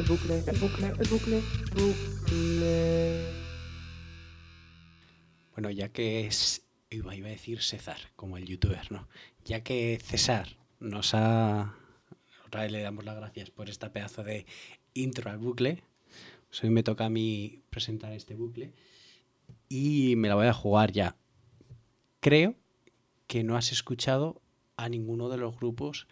[0.07, 3.23] bucle, el bucle, el bucle, el bucle.
[5.53, 6.67] Bueno, ya que es.
[6.89, 9.09] Iba, iba a decir César, como el youtuber, ¿no?
[9.45, 11.77] Ya que César nos ha.
[12.47, 14.47] Otra vez le damos las gracias por esta pedazo de
[14.95, 15.85] intro al bucle.
[16.49, 18.73] Pues hoy me toca a mí presentar este bucle.
[19.69, 21.15] Y me la voy a jugar ya.
[22.21, 22.55] Creo
[23.27, 24.41] que no has escuchado
[24.85, 26.07] a ninguno de los grupos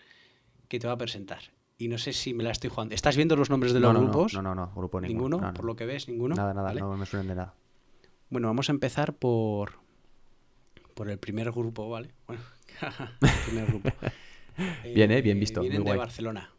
[0.69, 1.41] que te va a presentar.
[1.79, 2.95] Y no sé si me la estoy jugando.
[2.95, 4.35] ¿Estás viendo los nombres de no, los no, grupos?
[4.35, 5.37] No, no, no, grupo ninguno.
[5.37, 5.41] ¿Ninguno?
[5.41, 5.55] no, no.
[5.55, 6.35] Por lo que ves, ninguno.
[6.35, 6.81] Nada, nada, ¿Vale?
[6.81, 7.55] no me suenan de nada.
[8.31, 9.75] Bueno, vamos a empezar por,
[10.95, 12.11] por el primer grupo, ¿vale?
[12.27, 12.43] Bueno,
[13.23, 13.91] el primer grupo.
[14.95, 15.23] Bien, ¿eh?
[15.23, 15.99] Bien visto, Vienen muy de guay.
[15.99, 16.53] Barcelona.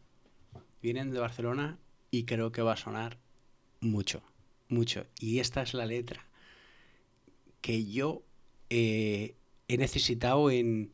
[0.81, 1.77] Vienen de Barcelona
[2.11, 3.17] y creo que va a sonar
[3.81, 4.21] mucho,
[4.69, 5.05] mucho.
[5.19, 6.25] Y esta es la letra
[7.59, 8.23] que yo
[8.69, 9.35] eh,
[9.67, 10.91] he necesitado en,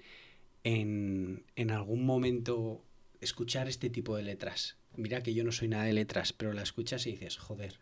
[0.66, 2.84] en, en algún momento
[3.22, 4.78] escuchar este tipo de letras.
[4.97, 7.80] mira que yo no soy nada de letras, pero la escuchas y dices, joder,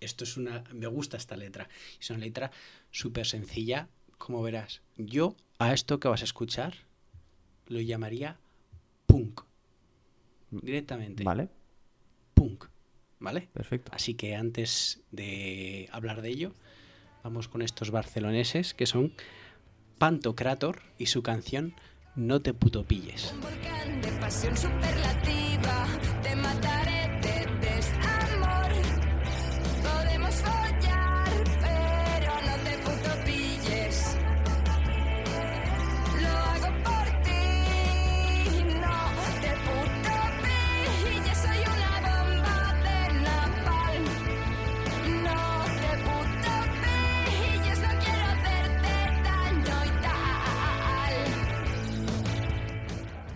[0.00, 1.68] esto es una, me gusta esta letra.
[2.00, 2.52] Es una letra
[2.90, 4.82] súper sencilla, como verás.
[4.96, 6.74] Yo a esto que vas a escuchar
[7.66, 8.38] lo llamaría
[9.06, 9.42] punk.
[10.50, 11.24] Directamente.
[11.24, 11.48] Vale,
[12.34, 12.66] Punk.
[13.18, 13.48] ¿Vale?
[13.52, 13.90] perfecto.
[13.94, 16.54] Así que antes de hablar de ello,
[17.24, 19.12] vamos con estos barceloneses que son
[19.98, 21.74] Pantocrator y su canción
[22.14, 23.34] No te puto pilles.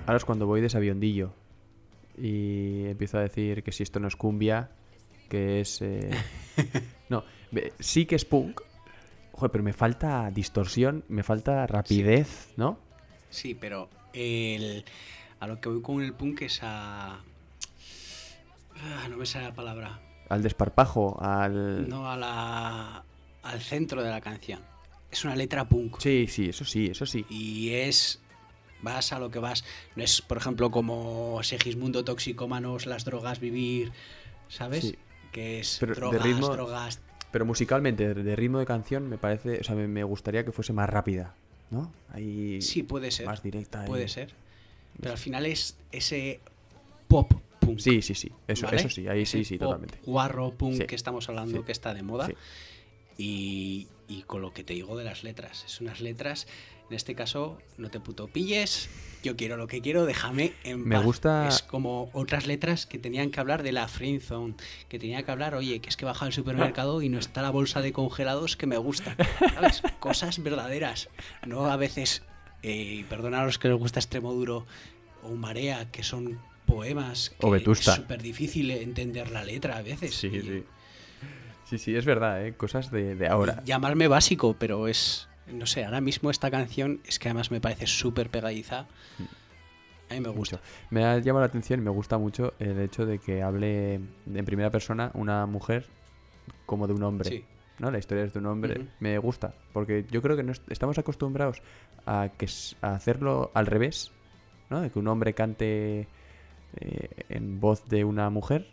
[0.09, 1.35] Ahora es cuando voy de sabiondillo
[2.17, 4.71] y empiezo a decir que si esto no es cumbia,
[5.29, 5.83] que es...
[5.83, 6.11] eh,
[7.11, 7.25] No,
[7.79, 8.63] sí que es punk.
[9.33, 12.79] Joder, pero me falta distorsión, me falta rapidez, ¿no?
[13.29, 14.83] Sí, pero el,
[15.41, 17.21] a lo que voy con el punk es a...
[18.77, 20.01] Ah, no me sale la palabra.
[20.31, 21.87] Al desparpajo, al...
[21.87, 23.05] No a la,
[23.43, 24.61] al centro de la canción.
[25.11, 26.01] Es una letra punk.
[26.01, 27.27] Sí, sí, eso sí, eso sí.
[27.29, 28.23] Y es...
[28.83, 29.65] Vas a lo que vas.
[29.97, 33.93] No es, por ejemplo, como Segismundo Toxicómanos, las drogas, vivir,
[34.49, 34.85] ¿sabes?
[34.85, 34.97] Sí.
[35.33, 37.01] Que es Pero de drogas, ritmo- drogas.
[37.31, 39.59] Pero musicalmente, de de ritmo de canción, me parece...
[39.61, 41.35] O sea, me, me gustaría que fuese más rápida,
[41.71, 41.93] ¿no?
[42.13, 42.63] Ahí...
[42.63, 43.27] Sí, puede ser.
[43.27, 43.85] Más directa.
[43.85, 44.33] Puede ser.
[45.01, 46.41] Pero al final es ese
[47.07, 47.79] pop punk.
[47.81, 48.33] Sí, sí, sí.
[48.47, 48.79] Eso, ¿vale?
[48.79, 49.99] eso sí, ahí sí, Ese sí, pop totalmente.
[50.07, 50.87] Guarro punk Sí.
[50.87, 51.65] que estamos hablando Sí.
[51.65, 52.27] que está de moda.
[52.29, 52.35] Sí.
[53.19, 55.65] Y, y con lo que te digo de las letras.
[55.67, 56.47] Es unas letras,
[56.91, 58.89] en este caso, no te puto pilles.
[59.23, 61.05] Yo quiero lo que quiero, déjame en Me paz.
[61.05, 64.55] gusta- Es como otras letras que tenían que hablar de la friend zone.
[64.89, 67.51] Que tenía que hablar, oye, que es que baja al supermercado y no está la
[67.51, 69.17] bolsa de congelados que me gusta.
[69.55, 69.83] ¿Sabes?
[70.01, 71.09] Cosas verdaderas.
[71.47, 72.23] No a veces,
[72.63, 74.67] eh, perdona a los que les gusta extremo duro
[75.25, 80.15] o marea, que son poemas que O es súper difícil entender la letra a veces.
[80.15, 80.65] Sí, Y- sí.
[81.69, 82.55] Sí, sí, es verdad, ¿eh?
[82.55, 83.63] Cosas de, de ahora.
[83.67, 85.29] llamarme básico, pero es.
[85.53, 88.81] No sé, ahora mismo esta canción es que además me parece súper pegadiza.
[90.11, 90.57] A mí me gusta.
[90.57, 90.69] Mucho.
[90.91, 94.45] Me ha llamado la atención y me gusta mucho el hecho de que hable en
[94.45, 95.87] primera persona una mujer
[96.67, 97.29] como de un hombre.
[97.31, 97.45] Sí.
[97.79, 97.91] ¿no?
[97.91, 98.89] La historia es de un hombre.
[99.01, 101.63] Me gusta, porque yo creo que no est- estamos acostumbrados
[102.07, 102.49] a, que,
[102.83, 104.11] a hacerlo al revés,
[104.71, 104.81] ¿no?
[104.81, 106.09] De que un hombre cante
[106.81, 108.67] eh, en voz de una mujer,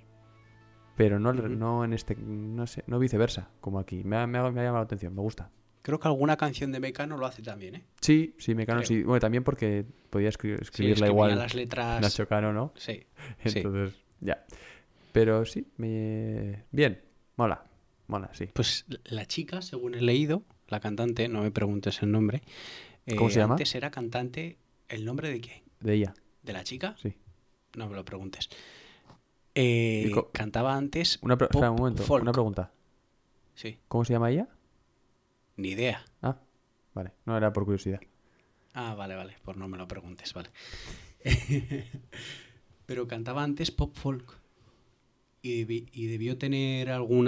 [0.95, 4.03] pero no, no en este, no sé, no viceversa, como aquí.
[4.03, 5.49] Me ha, me ha- me ha llamado la atención, me gusta.
[5.86, 7.83] Creo que alguna canción de Mecano lo hace también, ¿eh?
[8.01, 8.88] Sí, sí, Mecano Creo.
[8.88, 9.03] sí.
[9.03, 12.01] Bueno, también porque podía escri- Sí, escribirla escribía igual las letras.
[12.01, 12.73] Nacho Cano, ¿no?
[12.75, 13.05] Sí.
[13.45, 13.59] sí.
[13.59, 14.43] Entonces, ya.
[15.11, 16.63] Pero sí, me...
[16.71, 17.03] bien,
[17.36, 17.65] mola,
[18.07, 18.47] mola, sí.
[18.51, 22.41] Pues la chica, según he leído, la cantante, no me preguntes el nombre.
[23.15, 23.53] ¿Cómo eh, se llama?
[23.53, 24.57] Antes era cantante.
[24.89, 25.61] ¿El nombre de quién?
[25.81, 26.95] De ella, ¿De la chica?
[26.97, 27.13] sí.
[27.75, 28.49] No me lo preguntes.
[29.53, 31.19] Eh, cantaba antes.
[31.21, 32.23] Una espera, un momento, folk.
[32.23, 32.71] una pregunta.
[33.53, 34.47] Sí, ¿Cómo se llama ella?
[35.57, 36.03] Ni idea.
[36.21, 36.37] Ah,
[36.93, 37.99] vale, no era por curiosidad.
[38.73, 40.49] Ah, vale, vale, pues no me lo preguntes, vale.
[42.85, 44.39] Pero cantaba antes pop folk.
[45.41, 47.25] Y, debi- y debió tener algún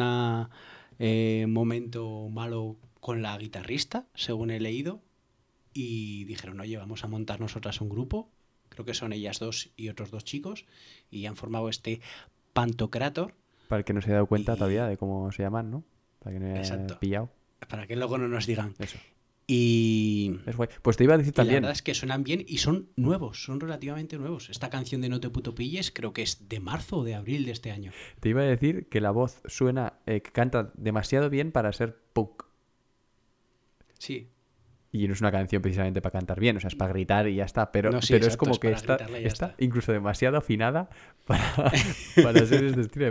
[1.47, 5.01] momento malo con la guitarrista, según he leído.
[5.73, 8.29] Y dijeron, oye, vamos a montar nosotras un grupo.
[8.69, 10.65] Creo que son ellas dos y otros dos chicos.
[11.11, 12.01] Y han formado este
[12.53, 13.35] Pantocrator.
[13.67, 15.83] Para el que no se haya dado cuenta Y- todavía de cómo se llaman, ¿no?
[16.19, 16.97] Para que no haya Exacto.
[16.99, 17.29] pillado.
[17.67, 18.73] Para que luego no nos digan.
[18.79, 18.97] Eso,
[19.47, 20.69] Y, es guay.
[20.81, 22.89] Pues te iba a decir Y la también, verdad es que suenan bien y son
[22.95, 24.49] nuevos, son relativamente nuevos.
[24.49, 27.45] Esta canción de No te puto pilles creo que es de marzo o de abril
[27.45, 27.91] de este año.
[28.19, 31.97] te iba a decir que la voz suena, eh, que canta demasiado bien para ser
[32.13, 32.43] punk.
[33.99, 34.29] Sí,
[34.91, 37.35] Y no es una canción precisamente para cantar bien, o sea, es para gritar y
[37.35, 37.71] ya está.
[37.71, 39.55] Pero, No, sí, pero es como es que está está.
[39.59, 40.89] incluso demasiado afinada
[41.25, 41.43] para,
[42.23, 43.09] para ser este estilo.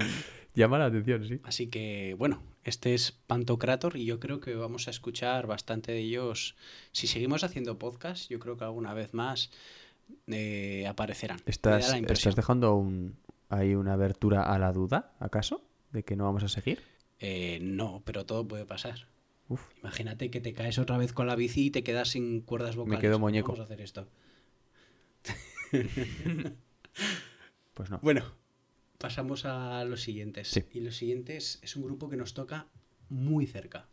[0.57, 1.38] Llama la atención, sí.
[1.44, 5.98] así que bueno, este es Pantocrator y yo creo que vamos a escuchar bastante de
[5.98, 6.57] ellos.
[6.92, 9.50] Si seguimos haciendo podcast, yo creo que alguna vez más
[10.28, 11.40] eh, aparecerán.
[11.44, 11.92] Me ¿Estás.
[11.92, 13.18] ¿Estás dejando un,
[13.50, 15.62] ahí una abertura a la duda, acaso?
[15.92, 16.80] ¿De que no vamos a seguir?
[17.18, 19.09] Eh, no, pero todo puede pasar.
[19.48, 22.76] Uf, Imagínate que te caes otra vez con la bici y te quedas sin cuerdas
[22.76, 23.00] vocales.
[23.00, 23.52] quedo muñeco.
[23.52, 24.09] Vamos a hacer esto.
[27.74, 28.00] pues no.
[28.02, 28.24] Bueno,
[28.99, 30.49] pasamos a los siguientes.
[30.49, 30.64] Sí.
[30.72, 32.66] Y los siguientes es un grupo que nos toca
[33.09, 33.86] muy cerca.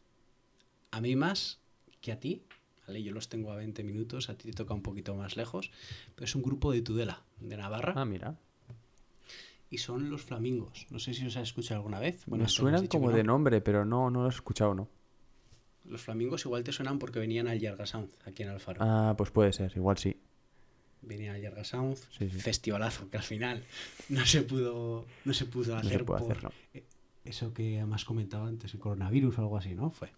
[0.92, 1.60] A mí más
[2.02, 2.44] que a ti.
[2.88, 3.02] ¿vale?
[3.04, 5.72] Yo los tengo a 20 minutos, a ti te toca un poquito más lejos.
[6.16, 7.94] Pero es un grupo de Tudela, de Navarra.
[7.96, 8.36] Ah, mira.
[9.70, 10.86] y son los flamingos.
[10.92, 12.24] No sé si os has escuchado alguna vez.
[12.28, 13.16] Bueno, Me has suenan como no.
[13.18, 14.88] de nombre, pero no, no lo he escuchado, ¿no?
[15.86, 18.80] Los flamingos igual te suenan porque venían al Yarga Sound, aquí en Alfaro.
[18.82, 20.16] Ah, pues puede ser, igual sí.
[21.06, 22.40] Venían al Yarga Sound, Sí, sí.
[22.40, 23.64] festivalazo, que al final
[24.10, 26.52] no se pudo, no se pudo No hacer se por hacer, ¿no?
[26.74, 26.84] eh,
[27.26, 29.90] eso que además comentaba antes, el coronavirus o algo así, ¿no?
[29.92, 30.10] Fue.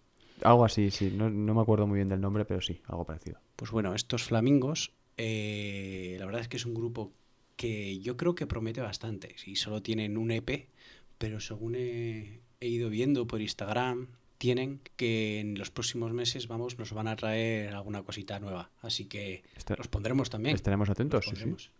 [0.42, 1.10] Algo así, sí.
[1.14, 3.38] No, no me acuerdo muy bien del nombre, pero sí, algo parecido.
[3.56, 7.12] Pues bueno, estos flamingos, eh, la verdad es que es un grupo
[7.56, 9.34] que yo creo que promete bastante.
[9.38, 10.68] Si solo tienen un EP,
[11.16, 14.08] pero según he, he ido viendo por Instagram,
[14.38, 18.70] tienen que en los próximos meses, vamos, nos van a traer alguna cosita nueva.
[18.82, 20.54] Así que Esta- los pondremos también.
[20.54, 21.70] Estaremos atentos, sí, sí.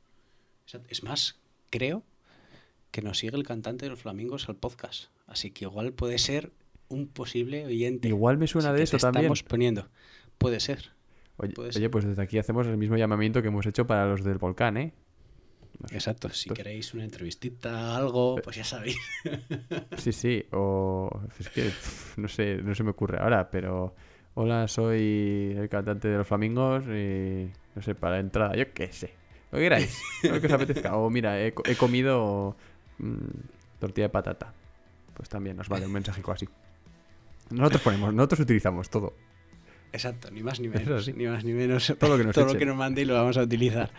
[0.89, 1.37] Es más,
[1.71, 2.03] creo
[2.91, 5.11] que nos sigue el cantante de los flamingos al podcast.
[5.27, 6.51] Así que igual puede ser
[6.89, 8.09] un posible oyente.
[8.09, 9.25] Igual me suena Así de eso también.
[9.25, 9.89] Estamos poniendo.
[10.39, 10.93] Puede ser.
[11.37, 11.91] Oye, puede oye, ser.
[11.91, 14.93] pues desde aquí hacemos el mismo llamamiento que hemos hecho para los del volcán, ¿eh?
[15.81, 15.95] No sé.
[15.95, 16.29] Exacto.
[16.31, 18.99] Si Pues- queréis una entrevistita, algo, pues ya sabéis.
[19.99, 21.71] Sí, sí, o es que
[22.17, 23.95] no sé, no se me ocurre ahora, pero
[24.35, 28.93] hola, soy el cantante de los flamingos y no sé, para la entrada, yo qué
[28.93, 29.13] sé,
[29.51, 30.97] lo que queráis, lo que os apetezca.
[30.97, 32.57] O mira, he comido
[32.99, 33.17] mm,
[33.81, 34.53] tortilla de patata,
[35.15, 36.49] pues también nos vale un mensajico así.
[37.51, 39.15] Nosotros ponemos, nosotros utilizamos todo.
[39.93, 41.05] Exacto, ni más ni Eso menos.
[41.05, 41.13] sí.
[41.17, 41.95] Ni más ni menos.
[41.99, 43.91] Todo lo que nos Todo lo que nos mandéis lo vamos a utilizar.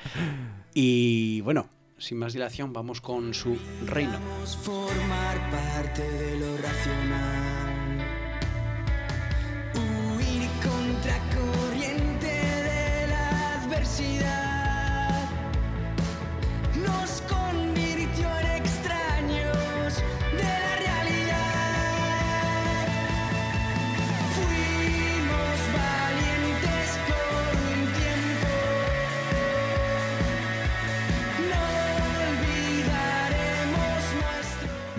[0.74, 4.20] Y bueno, sin más dilación, vamos con su reino.
[4.62, 7.16] Formar parte de lo racional.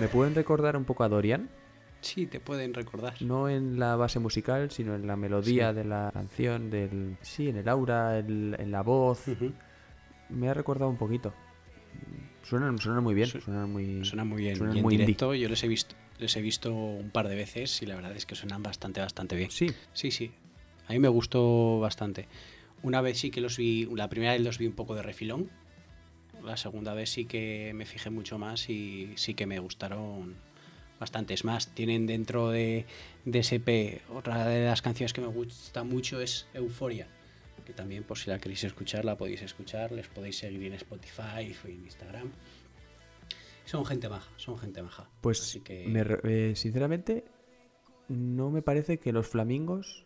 [0.09, 1.49] Pueden recordar un poco a Dorian?
[2.01, 3.21] Sí, te pueden recordar.
[3.21, 7.57] No en la base musical, sino en la melodía de la canción, del sí, en
[7.57, 9.25] el aura, el- en la voz.
[10.29, 11.33] Me ha recordado un poquito.
[12.43, 14.03] Suenan, suenan muy bien, Su- suenan muy...
[14.05, 14.55] Suenan muy bien.
[14.55, 15.05] Suenan y en muy indie.
[15.07, 18.13] directo yo les he visto les he visto un par de veces y la verdad
[18.13, 19.51] es que suenan bastante, bastante bien.
[19.51, 20.31] Sí, Sí, sí.
[20.87, 22.27] A mí me gustó bastante.
[22.81, 25.49] Una vez sí que los vi, la primera vez los vi un poco de refilón.
[26.43, 30.35] La segunda vez sí que me fijé mucho más y sí que me gustaron
[30.99, 31.33] bastante.
[31.33, 32.85] Es más, tienen dentro de,
[33.25, 37.07] de SP otra de las canciones que me gusta mucho es Euforia.
[37.65, 39.91] Que también por si la queréis escuchar la podéis escuchar.
[39.91, 42.31] Les podéis seguir en Spotify en Instagram.
[43.65, 45.09] Son gente maja, son gente maja.
[45.21, 45.85] pues Así que...
[45.87, 46.21] me re-
[46.51, 47.25] eh, sinceramente
[48.07, 50.05] no me parece que los flamingos,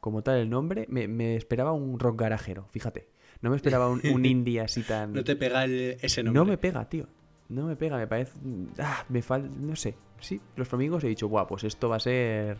[0.00, 3.06] como tal el nombre, me, me esperaba un rock garajero, fíjate.
[3.44, 5.12] No me esperaba un, un indie así tan...
[5.12, 6.40] No te pega el- ese nombre.
[6.40, 7.06] No me pega, tío.
[7.50, 8.32] No me pega, me parece...
[8.78, 9.50] Ah, me falta...
[9.60, 9.94] No sé.
[10.18, 12.56] Sí, los flamingos he dicho, guau, pues esto va a ser...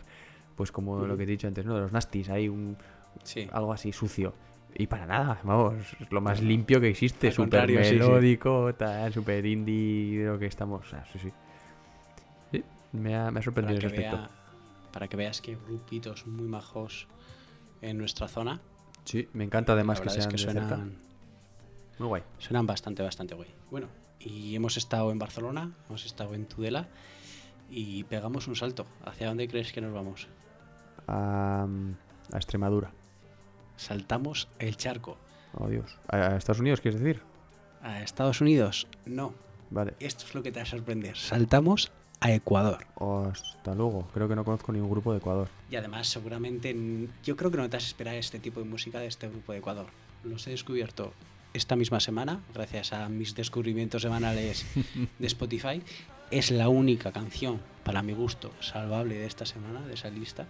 [0.55, 1.73] Pues como lo que te he dicho antes, ¿no?
[1.73, 2.77] De los nasties, hay un...
[3.23, 3.47] Sí.
[3.51, 4.35] Algo así sucio.
[4.75, 5.73] Y para nada, vamos,
[6.11, 7.93] lo más limpio que existe, súper contrario, sí, sí.
[7.95, 11.31] melódico, tal, súper indie, de lo que estamos, sea, sí, sí.
[12.51, 14.17] Sí, me ha, me ha para sorprendido que, ese aspecto.
[14.17, 14.29] vea-
[14.91, 17.07] para que veas que hay grupitos muy majos
[17.81, 18.61] en nuestra zona.
[19.05, 20.67] Sí, me encanta además que sean es que de cerca.
[20.75, 20.97] suenan,
[21.99, 22.23] Muy guay.
[22.39, 23.49] suenan bastante, bastante guay.
[23.71, 23.87] Bueno,
[24.19, 26.87] y hemos estado en Barcelona, hemos estado en Tudela
[27.69, 28.85] y pegamos un salto.
[29.05, 30.27] ¿Hacia dónde crees que nos vamos?
[31.07, 31.67] A,
[32.31, 32.91] a Extremadura.
[33.77, 35.17] Saltamos el charco.
[35.53, 35.97] Oh, Dios.
[36.07, 37.21] ¿A, a Estados Unidos, quieres decir?
[37.81, 38.87] ¿A Estados Unidos?
[39.05, 39.33] No.
[39.69, 39.93] Vale.
[39.99, 41.15] Esto es lo que te va a sorprender.
[41.17, 41.91] Saltamos
[42.25, 42.87] a Ecuador.
[43.31, 44.07] Hasta luego.
[44.13, 45.47] Creo que no conozco ningún grupo de Ecuador.
[45.69, 46.75] Y además, seguramente,
[47.23, 49.51] yo creo que no te vas a esperar este tipo de música de este grupo
[49.51, 49.85] de Ecuador.
[50.23, 51.13] Los he descubierto
[51.53, 54.65] esta misma semana, gracias a mis descubrimientos semanales
[55.19, 55.83] de Spotify.
[56.31, 60.47] Es la única canción, para mi gusto, salvable de esta semana, de esa lista.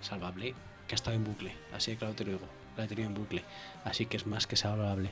[0.00, 0.54] Salvable,
[0.86, 1.52] que ha estado en bucle.
[1.74, 2.46] Así de claro te lo digo.
[2.76, 3.42] La he tenido en bucle.
[3.84, 5.10] Así que es más que salvable.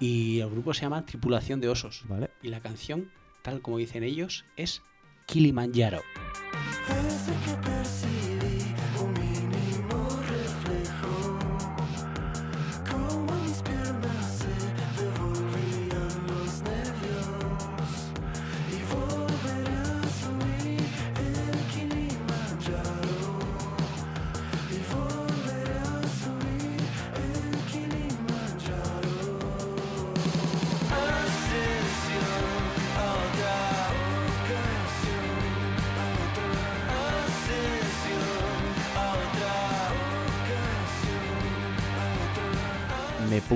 [0.00, 2.02] Y el grupo se llama Tripulación de Osos.
[2.08, 2.30] Vale.
[2.42, 4.82] Y la canción, tal como dicen ellos, es
[5.26, 6.02] Kilimanjaro.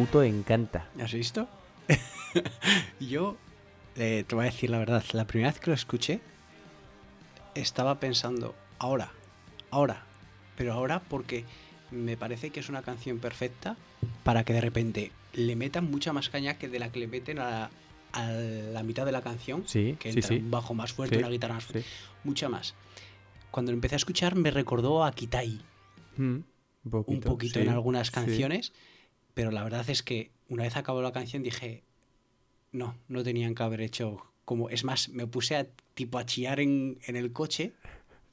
[0.00, 0.88] Puto encanta.
[0.98, 1.46] ¿Has visto?
[3.00, 3.36] Yo
[3.96, 5.04] eh, te voy a decir la verdad.
[5.12, 6.20] La primera vez que lo escuché,
[7.54, 9.12] estaba pensando, ahora,
[9.70, 10.04] ahora,
[10.56, 11.44] pero ahora porque
[11.90, 13.76] me parece que es una canción perfecta
[14.24, 17.38] para que de repente le metan mucha más caña que de la que le meten
[17.38, 17.70] a la,
[18.12, 19.64] a la mitad de la canción.
[19.66, 20.36] Sí, que sí, entra sí.
[20.36, 21.94] un bajo más fuerte, Sí, una guitarra más fuerte, sí.
[22.24, 22.74] mucha más.
[23.50, 25.60] Cuando lo empecé a escuchar me recordó a Kitai
[26.16, 26.22] Mm,
[26.84, 28.12] un poquito, un poquito sí, en algunas sí.
[28.14, 28.72] canciones,
[29.34, 31.82] pero la verdad es que una vez acabó la canción dije,
[32.72, 36.60] no, no tenían que haber hecho como, es más, me puse a tipo a chillar
[36.60, 37.72] en, en el coche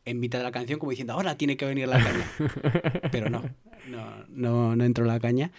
[0.05, 2.25] en mitad de la canción como diciendo, ahora tiene que venir la caña.
[3.11, 3.43] pero no,
[3.89, 5.51] no, no, no entró la caña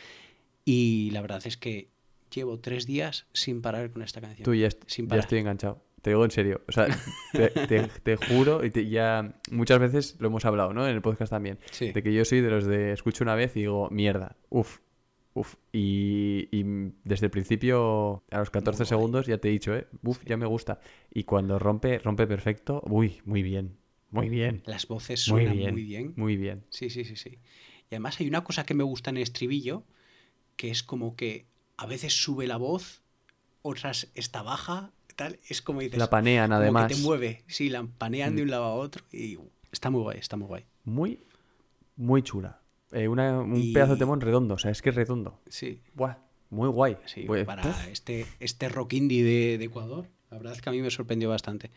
[0.64, 1.89] y la verdad es que
[2.34, 4.45] llevo tres días sin parar con esta canción.
[4.45, 5.24] Tú ya, est- sin ya parar.
[5.24, 5.84] estoy enganchado.
[6.03, 6.62] Te digo en serio.
[6.68, 6.86] O sea,
[7.32, 10.86] te, te- te juro, y te- ya muchas veces lo hemos hablado, ¿no?
[10.86, 11.59] En el podcast también.
[11.70, 11.93] Sí.
[11.93, 14.78] De que yo soy de los de escucho una vez y digo, mierda, uff,
[15.39, 15.55] uff.
[15.72, 16.64] Y, y
[17.05, 18.89] desde el principio, a los 14 Muy guay.
[18.89, 19.86] segundos, ya te he dicho, ¿eh?
[20.03, 20.80] Uff, ya me gusta.
[21.12, 23.76] Y cuando rompe, rompe perfecto, uy, muy bien.
[24.11, 24.62] Muy bien.
[24.64, 25.72] Las voces Muy suenan bien.
[25.74, 26.12] muy bien.
[26.16, 26.64] Muy bien.
[26.70, 27.39] Sí, sí, sí, sí.
[27.91, 29.84] Y además hay una cosa que me gusta en el estribillo,
[30.57, 33.03] que es como que a veces sube la voz,
[33.62, 35.39] otras está baja, tal.
[35.49, 35.99] Es como dices.
[35.99, 36.89] La panean, como además.
[36.89, 37.45] que te mueve.
[37.49, 38.45] Sí, la panean de Mm.
[38.45, 39.39] un lado a otro y
[39.72, 40.64] está muy guay, está muy guay.
[40.84, 41.20] Muy,
[41.97, 42.62] muy chula.
[42.93, 45.41] Eh, una- un Y- pedazo de temón redondo, o sea, es que es redondo.
[45.49, 46.16] Sí, Buah,
[46.51, 46.97] muy guay.
[47.07, 47.24] sí.
[47.26, 50.80] Pues, para este, este rock indie de, de Ecuador, la verdad es que a mí
[50.80, 51.70] me sorprendió bastante.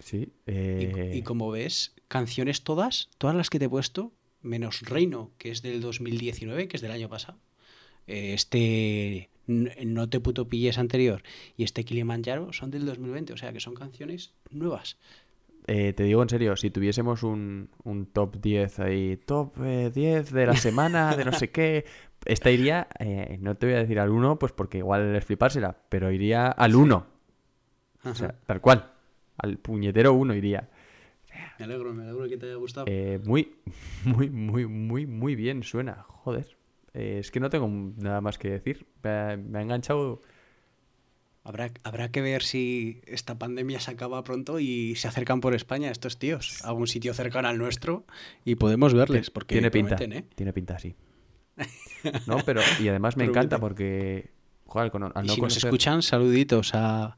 [0.00, 0.28] Sí.
[0.46, 5.30] Y, eh, y como ves, canciones todas, todas las que te he puesto, menos Reino,
[5.38, 7.38] que es del 2019, que es del año pasado.
[8.06, 11.22] eh, Este No te puto pilles anterior
[11.56, 14.96] y este Kilimanjaro son del 2020, o sea que son canciones nuevas.
[15.66, 20.32] Eh, te digo en serio, si tuviésemos un, un top 10 ahí, top eh, 10
[20.32, 21.84] de la semana, de no sé qué,
[22.24, 25.76] esta iría, eh, no te voy a decir al 1, pues porque igual es flipársela,
[25.88, 27.06] pero iría al 1.
[28.04, 28.92] O sea, tal cual.
[29.36, 30.68] Al puñetero 1 iría.
[31.58, 32.86] Me alegro, me alegro que te haya gustado.
[32.88, 33.54] Eh, muy,
[34.04, 36.04] muy, muy, muy, muy bien suena.
[36.08, 36.56] Joder.
[36.92, 38.86] Eh, es que no tengo nada más que decir.
[39.02, 40.20] Me ha, me ha enganchado.
[41.42, 45.90] Habrá, habrá que ver si esta pandemia se acaba pronto y se acercan por España
[45.90, 48.04] estos tíos a algún sitio cercano al nuestro
[48.44, 49.96] y podemos verles porque tiene pinta.
[49.96, 50.26] prometen, ¿eh?
[50.34, 50.94] Tiene pinta, sí.
[52.26, 52.60] No, pero.
[52.80, 54.30] Y además me encanta porque.
[54.66, 57.16] Joder, con- al Y no si nos escuchan, saluditos a,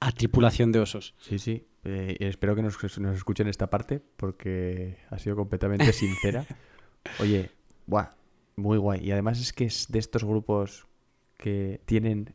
[0.00, 1.14] a tripulación de osos.
[1.18, 1.64] Sí, sí.
[1.84, 6.44] Eh, espero que nos, nos escuchen esta parte porque ha sido completamente sincera.
[7.20, 7.50] Oye,
[7.86, 8.10] buah,
[8.56, 9.00] muy guay.
[9.04, 10.86] Y además es que es de estos grupos
[11.38, 12.34] que tienen...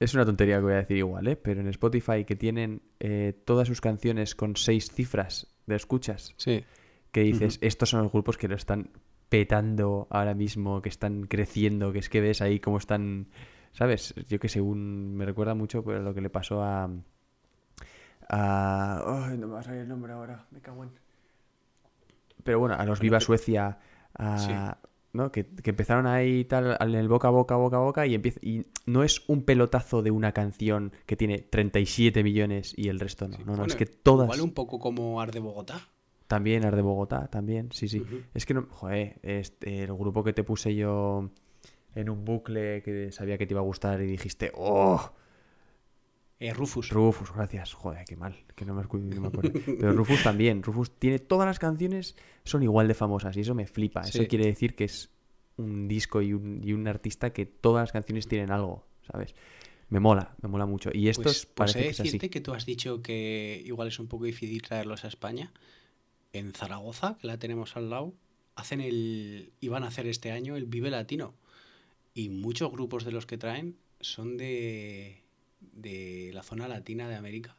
[0.00, 1.36] Es una tontería que voy a decir igual, ¿eh?
[1.36, 6.64] Pero en Spotify que tienen eh, todas sus canciones con seis cifras de escuchas, Sí.
[7.12, 8.90] que dices, estos son los grupos que lo están
[9.28, 13.28] petando ahora mismo, que están creciendo, que es que ves ahí cómo están,
[13.72, 14.14] ¿sabes?
[14.28, 16.90] Yo que sé, un, me recuerda mucho pues, lo que le pasó a...
[18.28, 20.90] a no me va a salir el nombre ahora, me cago en...
[22.42, 23.78] Pero bueno, a los Viva Suecia,
[24.18, 24.76] a-
[25.14, 25.32] ¿no?
[25.32, 28.40] Que, que empezaron ahí tal, en el boca a boca, boca a boca, y, empieza,
[28.42, 33.28] y no es un pelotazo de una canción que tiene 37 millones y el resto
[33.28, 33.38] no.
[33.38, 34.26] no, no, Bueno, es que todas...
[34.26, 35.80] Igual un poco como Ar de Bogotá.
[36.26, 38.04] También Ar de Bogotá, también, sí, sí.
[38.34, 41.30] Es que no, joder, este, el grupo que te puse yo
[41.94, 45.12] en un bucle que sabía que te iba a gustar y dijiste, oh,
[46.40, 46.90] Eh, Rufus.
[46.90, 47.72] Rufus, gracias.
[47.74, 49.52] Joder, qué mal, que no me, no me acuerdo.
[49.64, 53.66] Pero Rufus también, Rufus tiene todas las canciones, son igual de famosas y eso me
[53.66, 54.00] flipa.
[54.02, 55.10] Eso quiere decir que es
[55.56, 59.34] un disco y un, y un artista que todas las canciones tienen algo, ¿sabes?
[59.88, 60.90] Me mola, me mola mucho.
[60.92, 62.08] Y estos Pues, pues parece he que de es así.
[62.08, 65.52] decirte que tú has dicho que igual es un poco difícil traerlos a España.
[66.32, 68.12] En Zaragoza, que la tenemos al lado,
[68.56, 69.52] hacen el.
[69.60, 71.34] iban a hacer este año el Vive Latino.
[72.12, 75.22] Y muchos grupos de los que traen son de.
[75.72, 77.56] De la zona latina de América.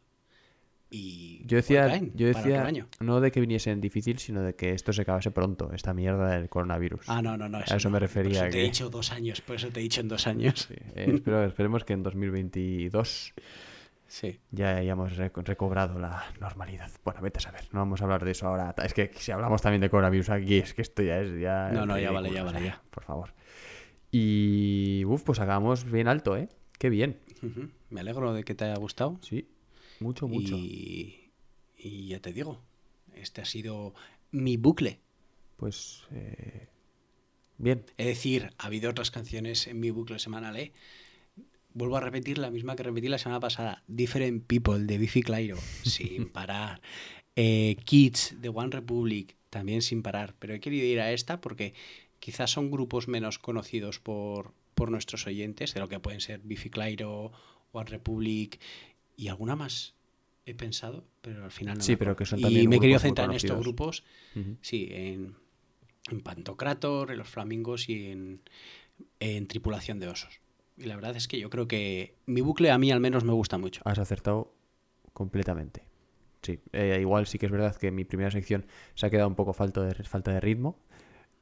[0.91, 5.01] Y Yo decía, yo decía no de que viniesen difícil, sino de que esto se
[5.01, 7.09] acabase pronto, esta mierda del coronavirus.
[7.09, 7.57] Ah, no, no, no.
[7.57, 7.93] a eso no.
[7.93, 8.39] me refería.
[8.41, 10.67] Por eso te he dicho dos años, por eso te he dicho en dos años.
[10.69, 13.33] Sí, eh, espero- esperemos que en 2022
[14.07, 14.39] Sí.
[14.51, 16.91] ya hayamos reco- recobrado la normalidad.
[17.03, 18.73] Bueno, vete a saber, no vamos a hablar de eso ahora.
[18.85, 21.71] Es que si hablamos también de coronavirus aquí, es que esto ya es ya.
[21.73, 22.81] No, no, ya vale, ya vale, ya.
[22.91, 23.33] Por favor.
[24.11, 25.03] Y.
[25.05, 26.47] Uf, pues acabamos bien alto, ¿eh?
[26.77, 27.17] Qué bien.
[27.89, 29.19] Me alegro de que te haya gustado.
[29.21, 29.47] Sí,
[29.99, 30.55] mucho, mucho.
[30.55, 31.31] Y,
[31.77, 32.61] y ya te digo,
[33.13, 33.93] este ha sido
[34.31, 34.99] mi bucle.
[35.57, 36.03] Pues.
[36.11, 36.67] eh,
[37.57, 37.85] Bien.
[37.97, 40.73] Es decir, ha habido otras canciones en mi bucle semanal, ¿eh?
[41.73, 43.83] Vuelvo a repetir la misma que repetí la semana pasada.
[43.87, 46.81] Different People de Biffy Clyro, sin parar.
[47.35, 50.35] Eh, Kids de One Republic, también sin parar.
[50.39, 51.73] Pero he querido ir a esta porque
[52.19, 56.69] quizás son grupos menos conocidos por, por nuestros oyentes, de lo que pueden ser Biffy
[56.69, 57.31] Clyro,
[57.71, 58.59] One Republic.
[59.17, 59.95] y alguna más
[60.45, 62.79] he pensado, pero al final no Sí, me pero que son Y también me he
[62.79, 64.03] querido centrar en estos grupos,
[64.61, 65.35] sí, en,
[66.11, 68.41] en Pantocrator, en Los Flamingos y en,
[69.19, 70.39] en Tripulación de Osos.
[70.77, 73.31] Y la verdad es que yo creo que mi bucle a mí al menos me
[73.33, 73.81] gusta mucho.
[73.85, 74.53] Has acertado
[75.13, 75.83] completamente.
[76.41, 79.35] Sí, eh, igual sí que es verdad que mi primera sección se ha quedado un
[79.35, 80.77] poco falto de, falta de ritmo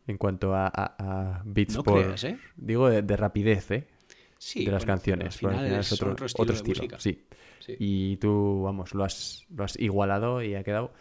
[0.08, 0.96] en cuanto a, a-
[1.38, 2.02] a beats No por...
[2.02, 2.38] creas, ¿eh?
[2.56, 3.88] Digo de, de rapidez, ¿eh?
[4.38, 5.28] Sí, de las bueno, canciones.
[5.36, 7.00] al final es otro, otro estilo otro estilo.
[7.00, 7.26] Sí.
[7.60, 7.76] Sí.
[7.80, 10.92] Y tú, vamos, lo has, lo has igualado y ha quedado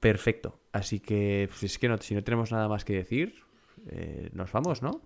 [0.00, 0.60] perfecto.
[0.72, 3.36] Así que, pues es que no, si no tenemos nada más que decir,
[3.86, 5.00] eh, nos vamos, ¿no?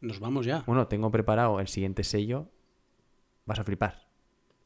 [0.00, 0.62] Nos vamos ya.
[0.66, 2.48] Bueno, tengo preparado el siguiente sello.
[3.44, 4.08] Vas a flipar.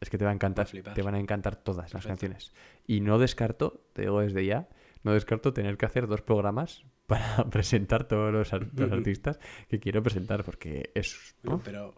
[0.01, 0.67] Es que te va a encantar.
[0.67, 0.95] Va a flipar.
[0.95, 2.53] Te van a encantar todas las canciones.
[2.87, 4.69] Y no descarto, te digo desde ya,
[5.03, 9.39] no descarto tener que hacer dos programas para presentar todos los, ar- los artistas
[9.69, 11.35] que quiero presentar, porque es...
[11.43, 11.63] Bueno, ¿no?
[11.65, 11.95] pero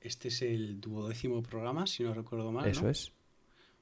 [0.00, 2.66] este es el duodécimo programa, si no recuerdo mal.
[2.68, 2.90] Eso ¿no?
[2.90, 3.12] es.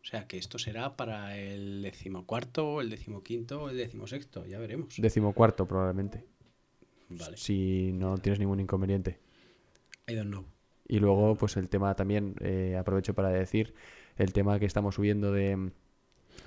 [0.02, 4.96] O sea que esto será para el decimocuarto, el decimoquinto, el decimosexto, ya veremos.
[4.98, 6.24] Decimocuarto probablemente.
[7.08, 9.20] Vale, Si no tienes ningún inconveniente.
[10.08, 10.44] I don't know.
[10.88, 13.74] Y luego, pues el tema también, eh, aprovecho para decir,
[14.16, 15.70] el tema que estamos subiendo de,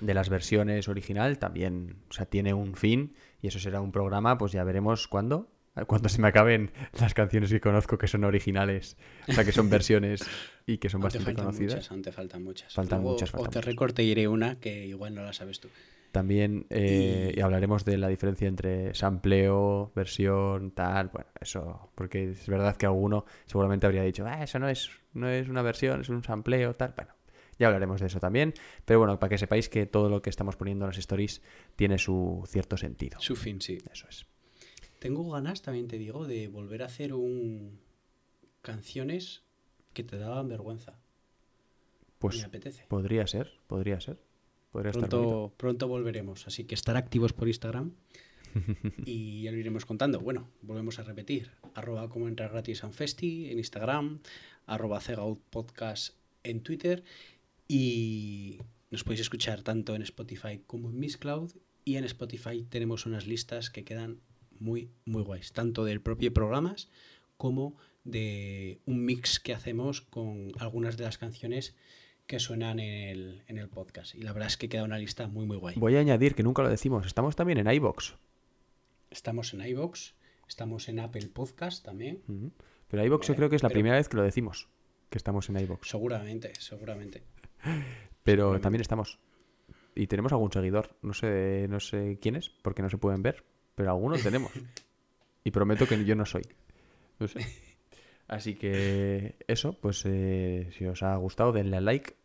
[0.00, 4.38] de las versiones original también, o sea, tiene un fin y eso será un programa,
[4.38, 5.48] pues ya veremos cuándo,
[5.86, 6.70] cuando se me acaben
[7.00, 8.96] las canciones que conozco que son originales,
[9.28, 10.26] o sea, que son versiones
[10.66, 11.74] y que son Aún te bastante faltan conocidas.
[11.74, 12.72] muchas, aún te faltan muchas.
[12.72, 13.66] Faltan Luego, muchas, faltan off the muchas.
[13.66, 15.68] record te diré una que igual no la sabes tú.
[16.12, 22.30] También eh, Y- y hablaremos de la diferencia entre sampleo, versión, tal, bueno, eso, porque
[22.30, 26.00] es verdad que alguno seguramente habría dicho, ah, eso no es, no es una versión,
[26.00, 27.12] es un sampleo, tal, bueno,
[27.58, 28.54] ya hablaremos de eso también,
[28.84, 31.42] pero bueno, para que sepáis que todo lo que estamos poniendo en las stories
[31.76, 33.20] tiene su cierto sentido.
[33.20, 33.78] Su fin, sí.
[33.92, 34.26] Eso es.
[34.98, 37.78] Tengo ganas, también te digo, de volver a hacer un
[38.62, 39.42] canciones
[39.92, 40.98] que te daban vergüenza.
[42.18, 42.84] Pues Me apetece.
[42.88, 44.18] podría ser, podría ser,
[44.72, 45.20] podría estar bonito.
[45.20, 47.92] Pronto, pronto volveremos, así que estar activos por Instagram
[49.04, 50.20] y ya lo iremos contando.
[50.20, 51.50] Bueno, volvemos a repetir.
[51.74, 54.20] Arroba como entrar gratis en Festi en Instagram,
[54.66, 57.04] arroba Cegout Podcast en Twitter
[57.68, 58.58] y
[58.90, 61.52] nos podéis escuchar tanto en Spotify como en Miss Cloud
[61.84, 64.20] y en Spotify tenemos unas listas que quedan
[64.58, 66.88] muy, muy guays, tanto del propio programas
[67.36, 71.74] como de un mix que hacemos con algunas de las canciones
[72.26, 74.14] que suenan en el, en el podcast.
[74.14, 75.74] Y la verdad es que queda una lista muy, muy guay.
[75.78, 78.14] Voy a añadir que nunca lo decimos, estamos también en iBox.
[79.10, 80.12] Estamos en iVoox,
[80.48, 82.20] estamos en Apple Podcast también.
[82.88, 84.68] Pero iBox yo Vale, creo que es la pero- primera vez que lo decimos,
[85.10, 85.88] que estamos en iBox.
[85.88, 87.22] Seguramente, seguramente.
[88.22, 89.18] Pero también estamos.
[89.94, 90.96] Y tenemos algún seguidor.
[91.02, 93.44] No sé, no sé quién es, porque no se pueden ver.
[93.74, 94.52] Pero algunos tenemos.
[95.44, 96.42] Y prometo que yo no soy.
[97.18, 97.40] No sé.
[98.28, 102.16] Así que eso, pues eh, si os ha gustado, denle al like.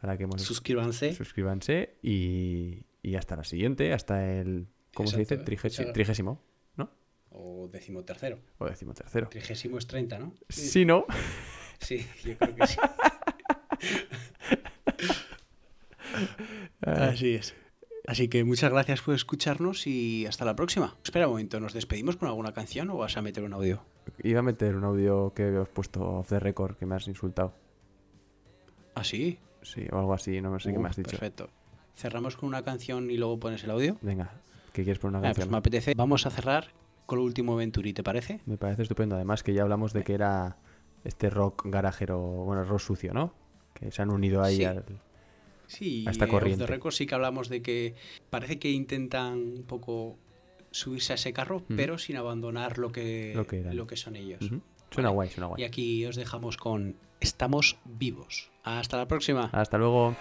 [0.00, 0.42] Para que hemos...
[0.42, 1.12] Suscríbanse.
[1.12, 4.66] Suscríbanse y, y hasta la siguiente, hasta el...
[4.94, 5.34] ¿Cómo se dice?
[5.34, 5.38] ¿eh?
[5.62, 6.42] Muchas- trigésimo,
[6.76, 6.90] ¿no?
[7.30, 8.38] O decimotercero.
[8.58, 9.28] O decimotercero.
[9.28, 10.34] Trigésimo es 30, ¿no?
[10.48, 11.04] Si no,
[11.80, 12.76] Sí, yo creo que sí.
[16.82, 17.54] Así es.
[18.06, 20.94] Así que muchas gracias por escucharnos y hasta la próxima.
[21.02, 23.82] Espera un momento, ¿nos despedimos con alguna canción o vas a meter un audio?
[24.22, 27.54] iba a meter un audio que os puesto off the record, que me has insultado.
[28.94, 29.38] ¿Ah, sí?
[29.62, 31.10] Sí, o algo así, no sé qué me has dicho.
[31.10, 31.48] Perfecto.
[31.96, 33.96] ¿Cerramos con una canción y luego pones el audio?
[34.02, 34.30] Venga,
[34.74, 35.52] ¿qué quieres poner una Ah, pues canción?
[35.52, 35.94] me apetece.
[35.96, 36.68] Vamos a cerrar
[37.06, 38.40] con lo último Venturi, ¿te parece?
[38.44, 39.14] Me parece estupendo.
[39.16, 40.58] Además que ya hablamos de que era
[41.04, 43.32] este rock garajero, bueno, rock sucio, ¿no?
[43.72, 44.64] Que se han unido ahí Sí.
[44.64, 44.84] al...
[45.66, 46.66] Sí, A esta eh, corriente.
[46.66, 47.94] Record sí que hablamos de que
[48.30, 50.18] parece que intentan un poco
[50.70, 54.40] subirse a ese carro, pero sin abandonar lo que, Lo que lo que son ellos.
[54.90, 55.14] Suena Vale.
[55.14, 55.62] guay, suena guay.
[55.62, 58.50] Y aquí os dejamos con Estamos vivos.
[58.64, 59.48] Hasta la próxima.
[59.52, 60.14] Hasta luego.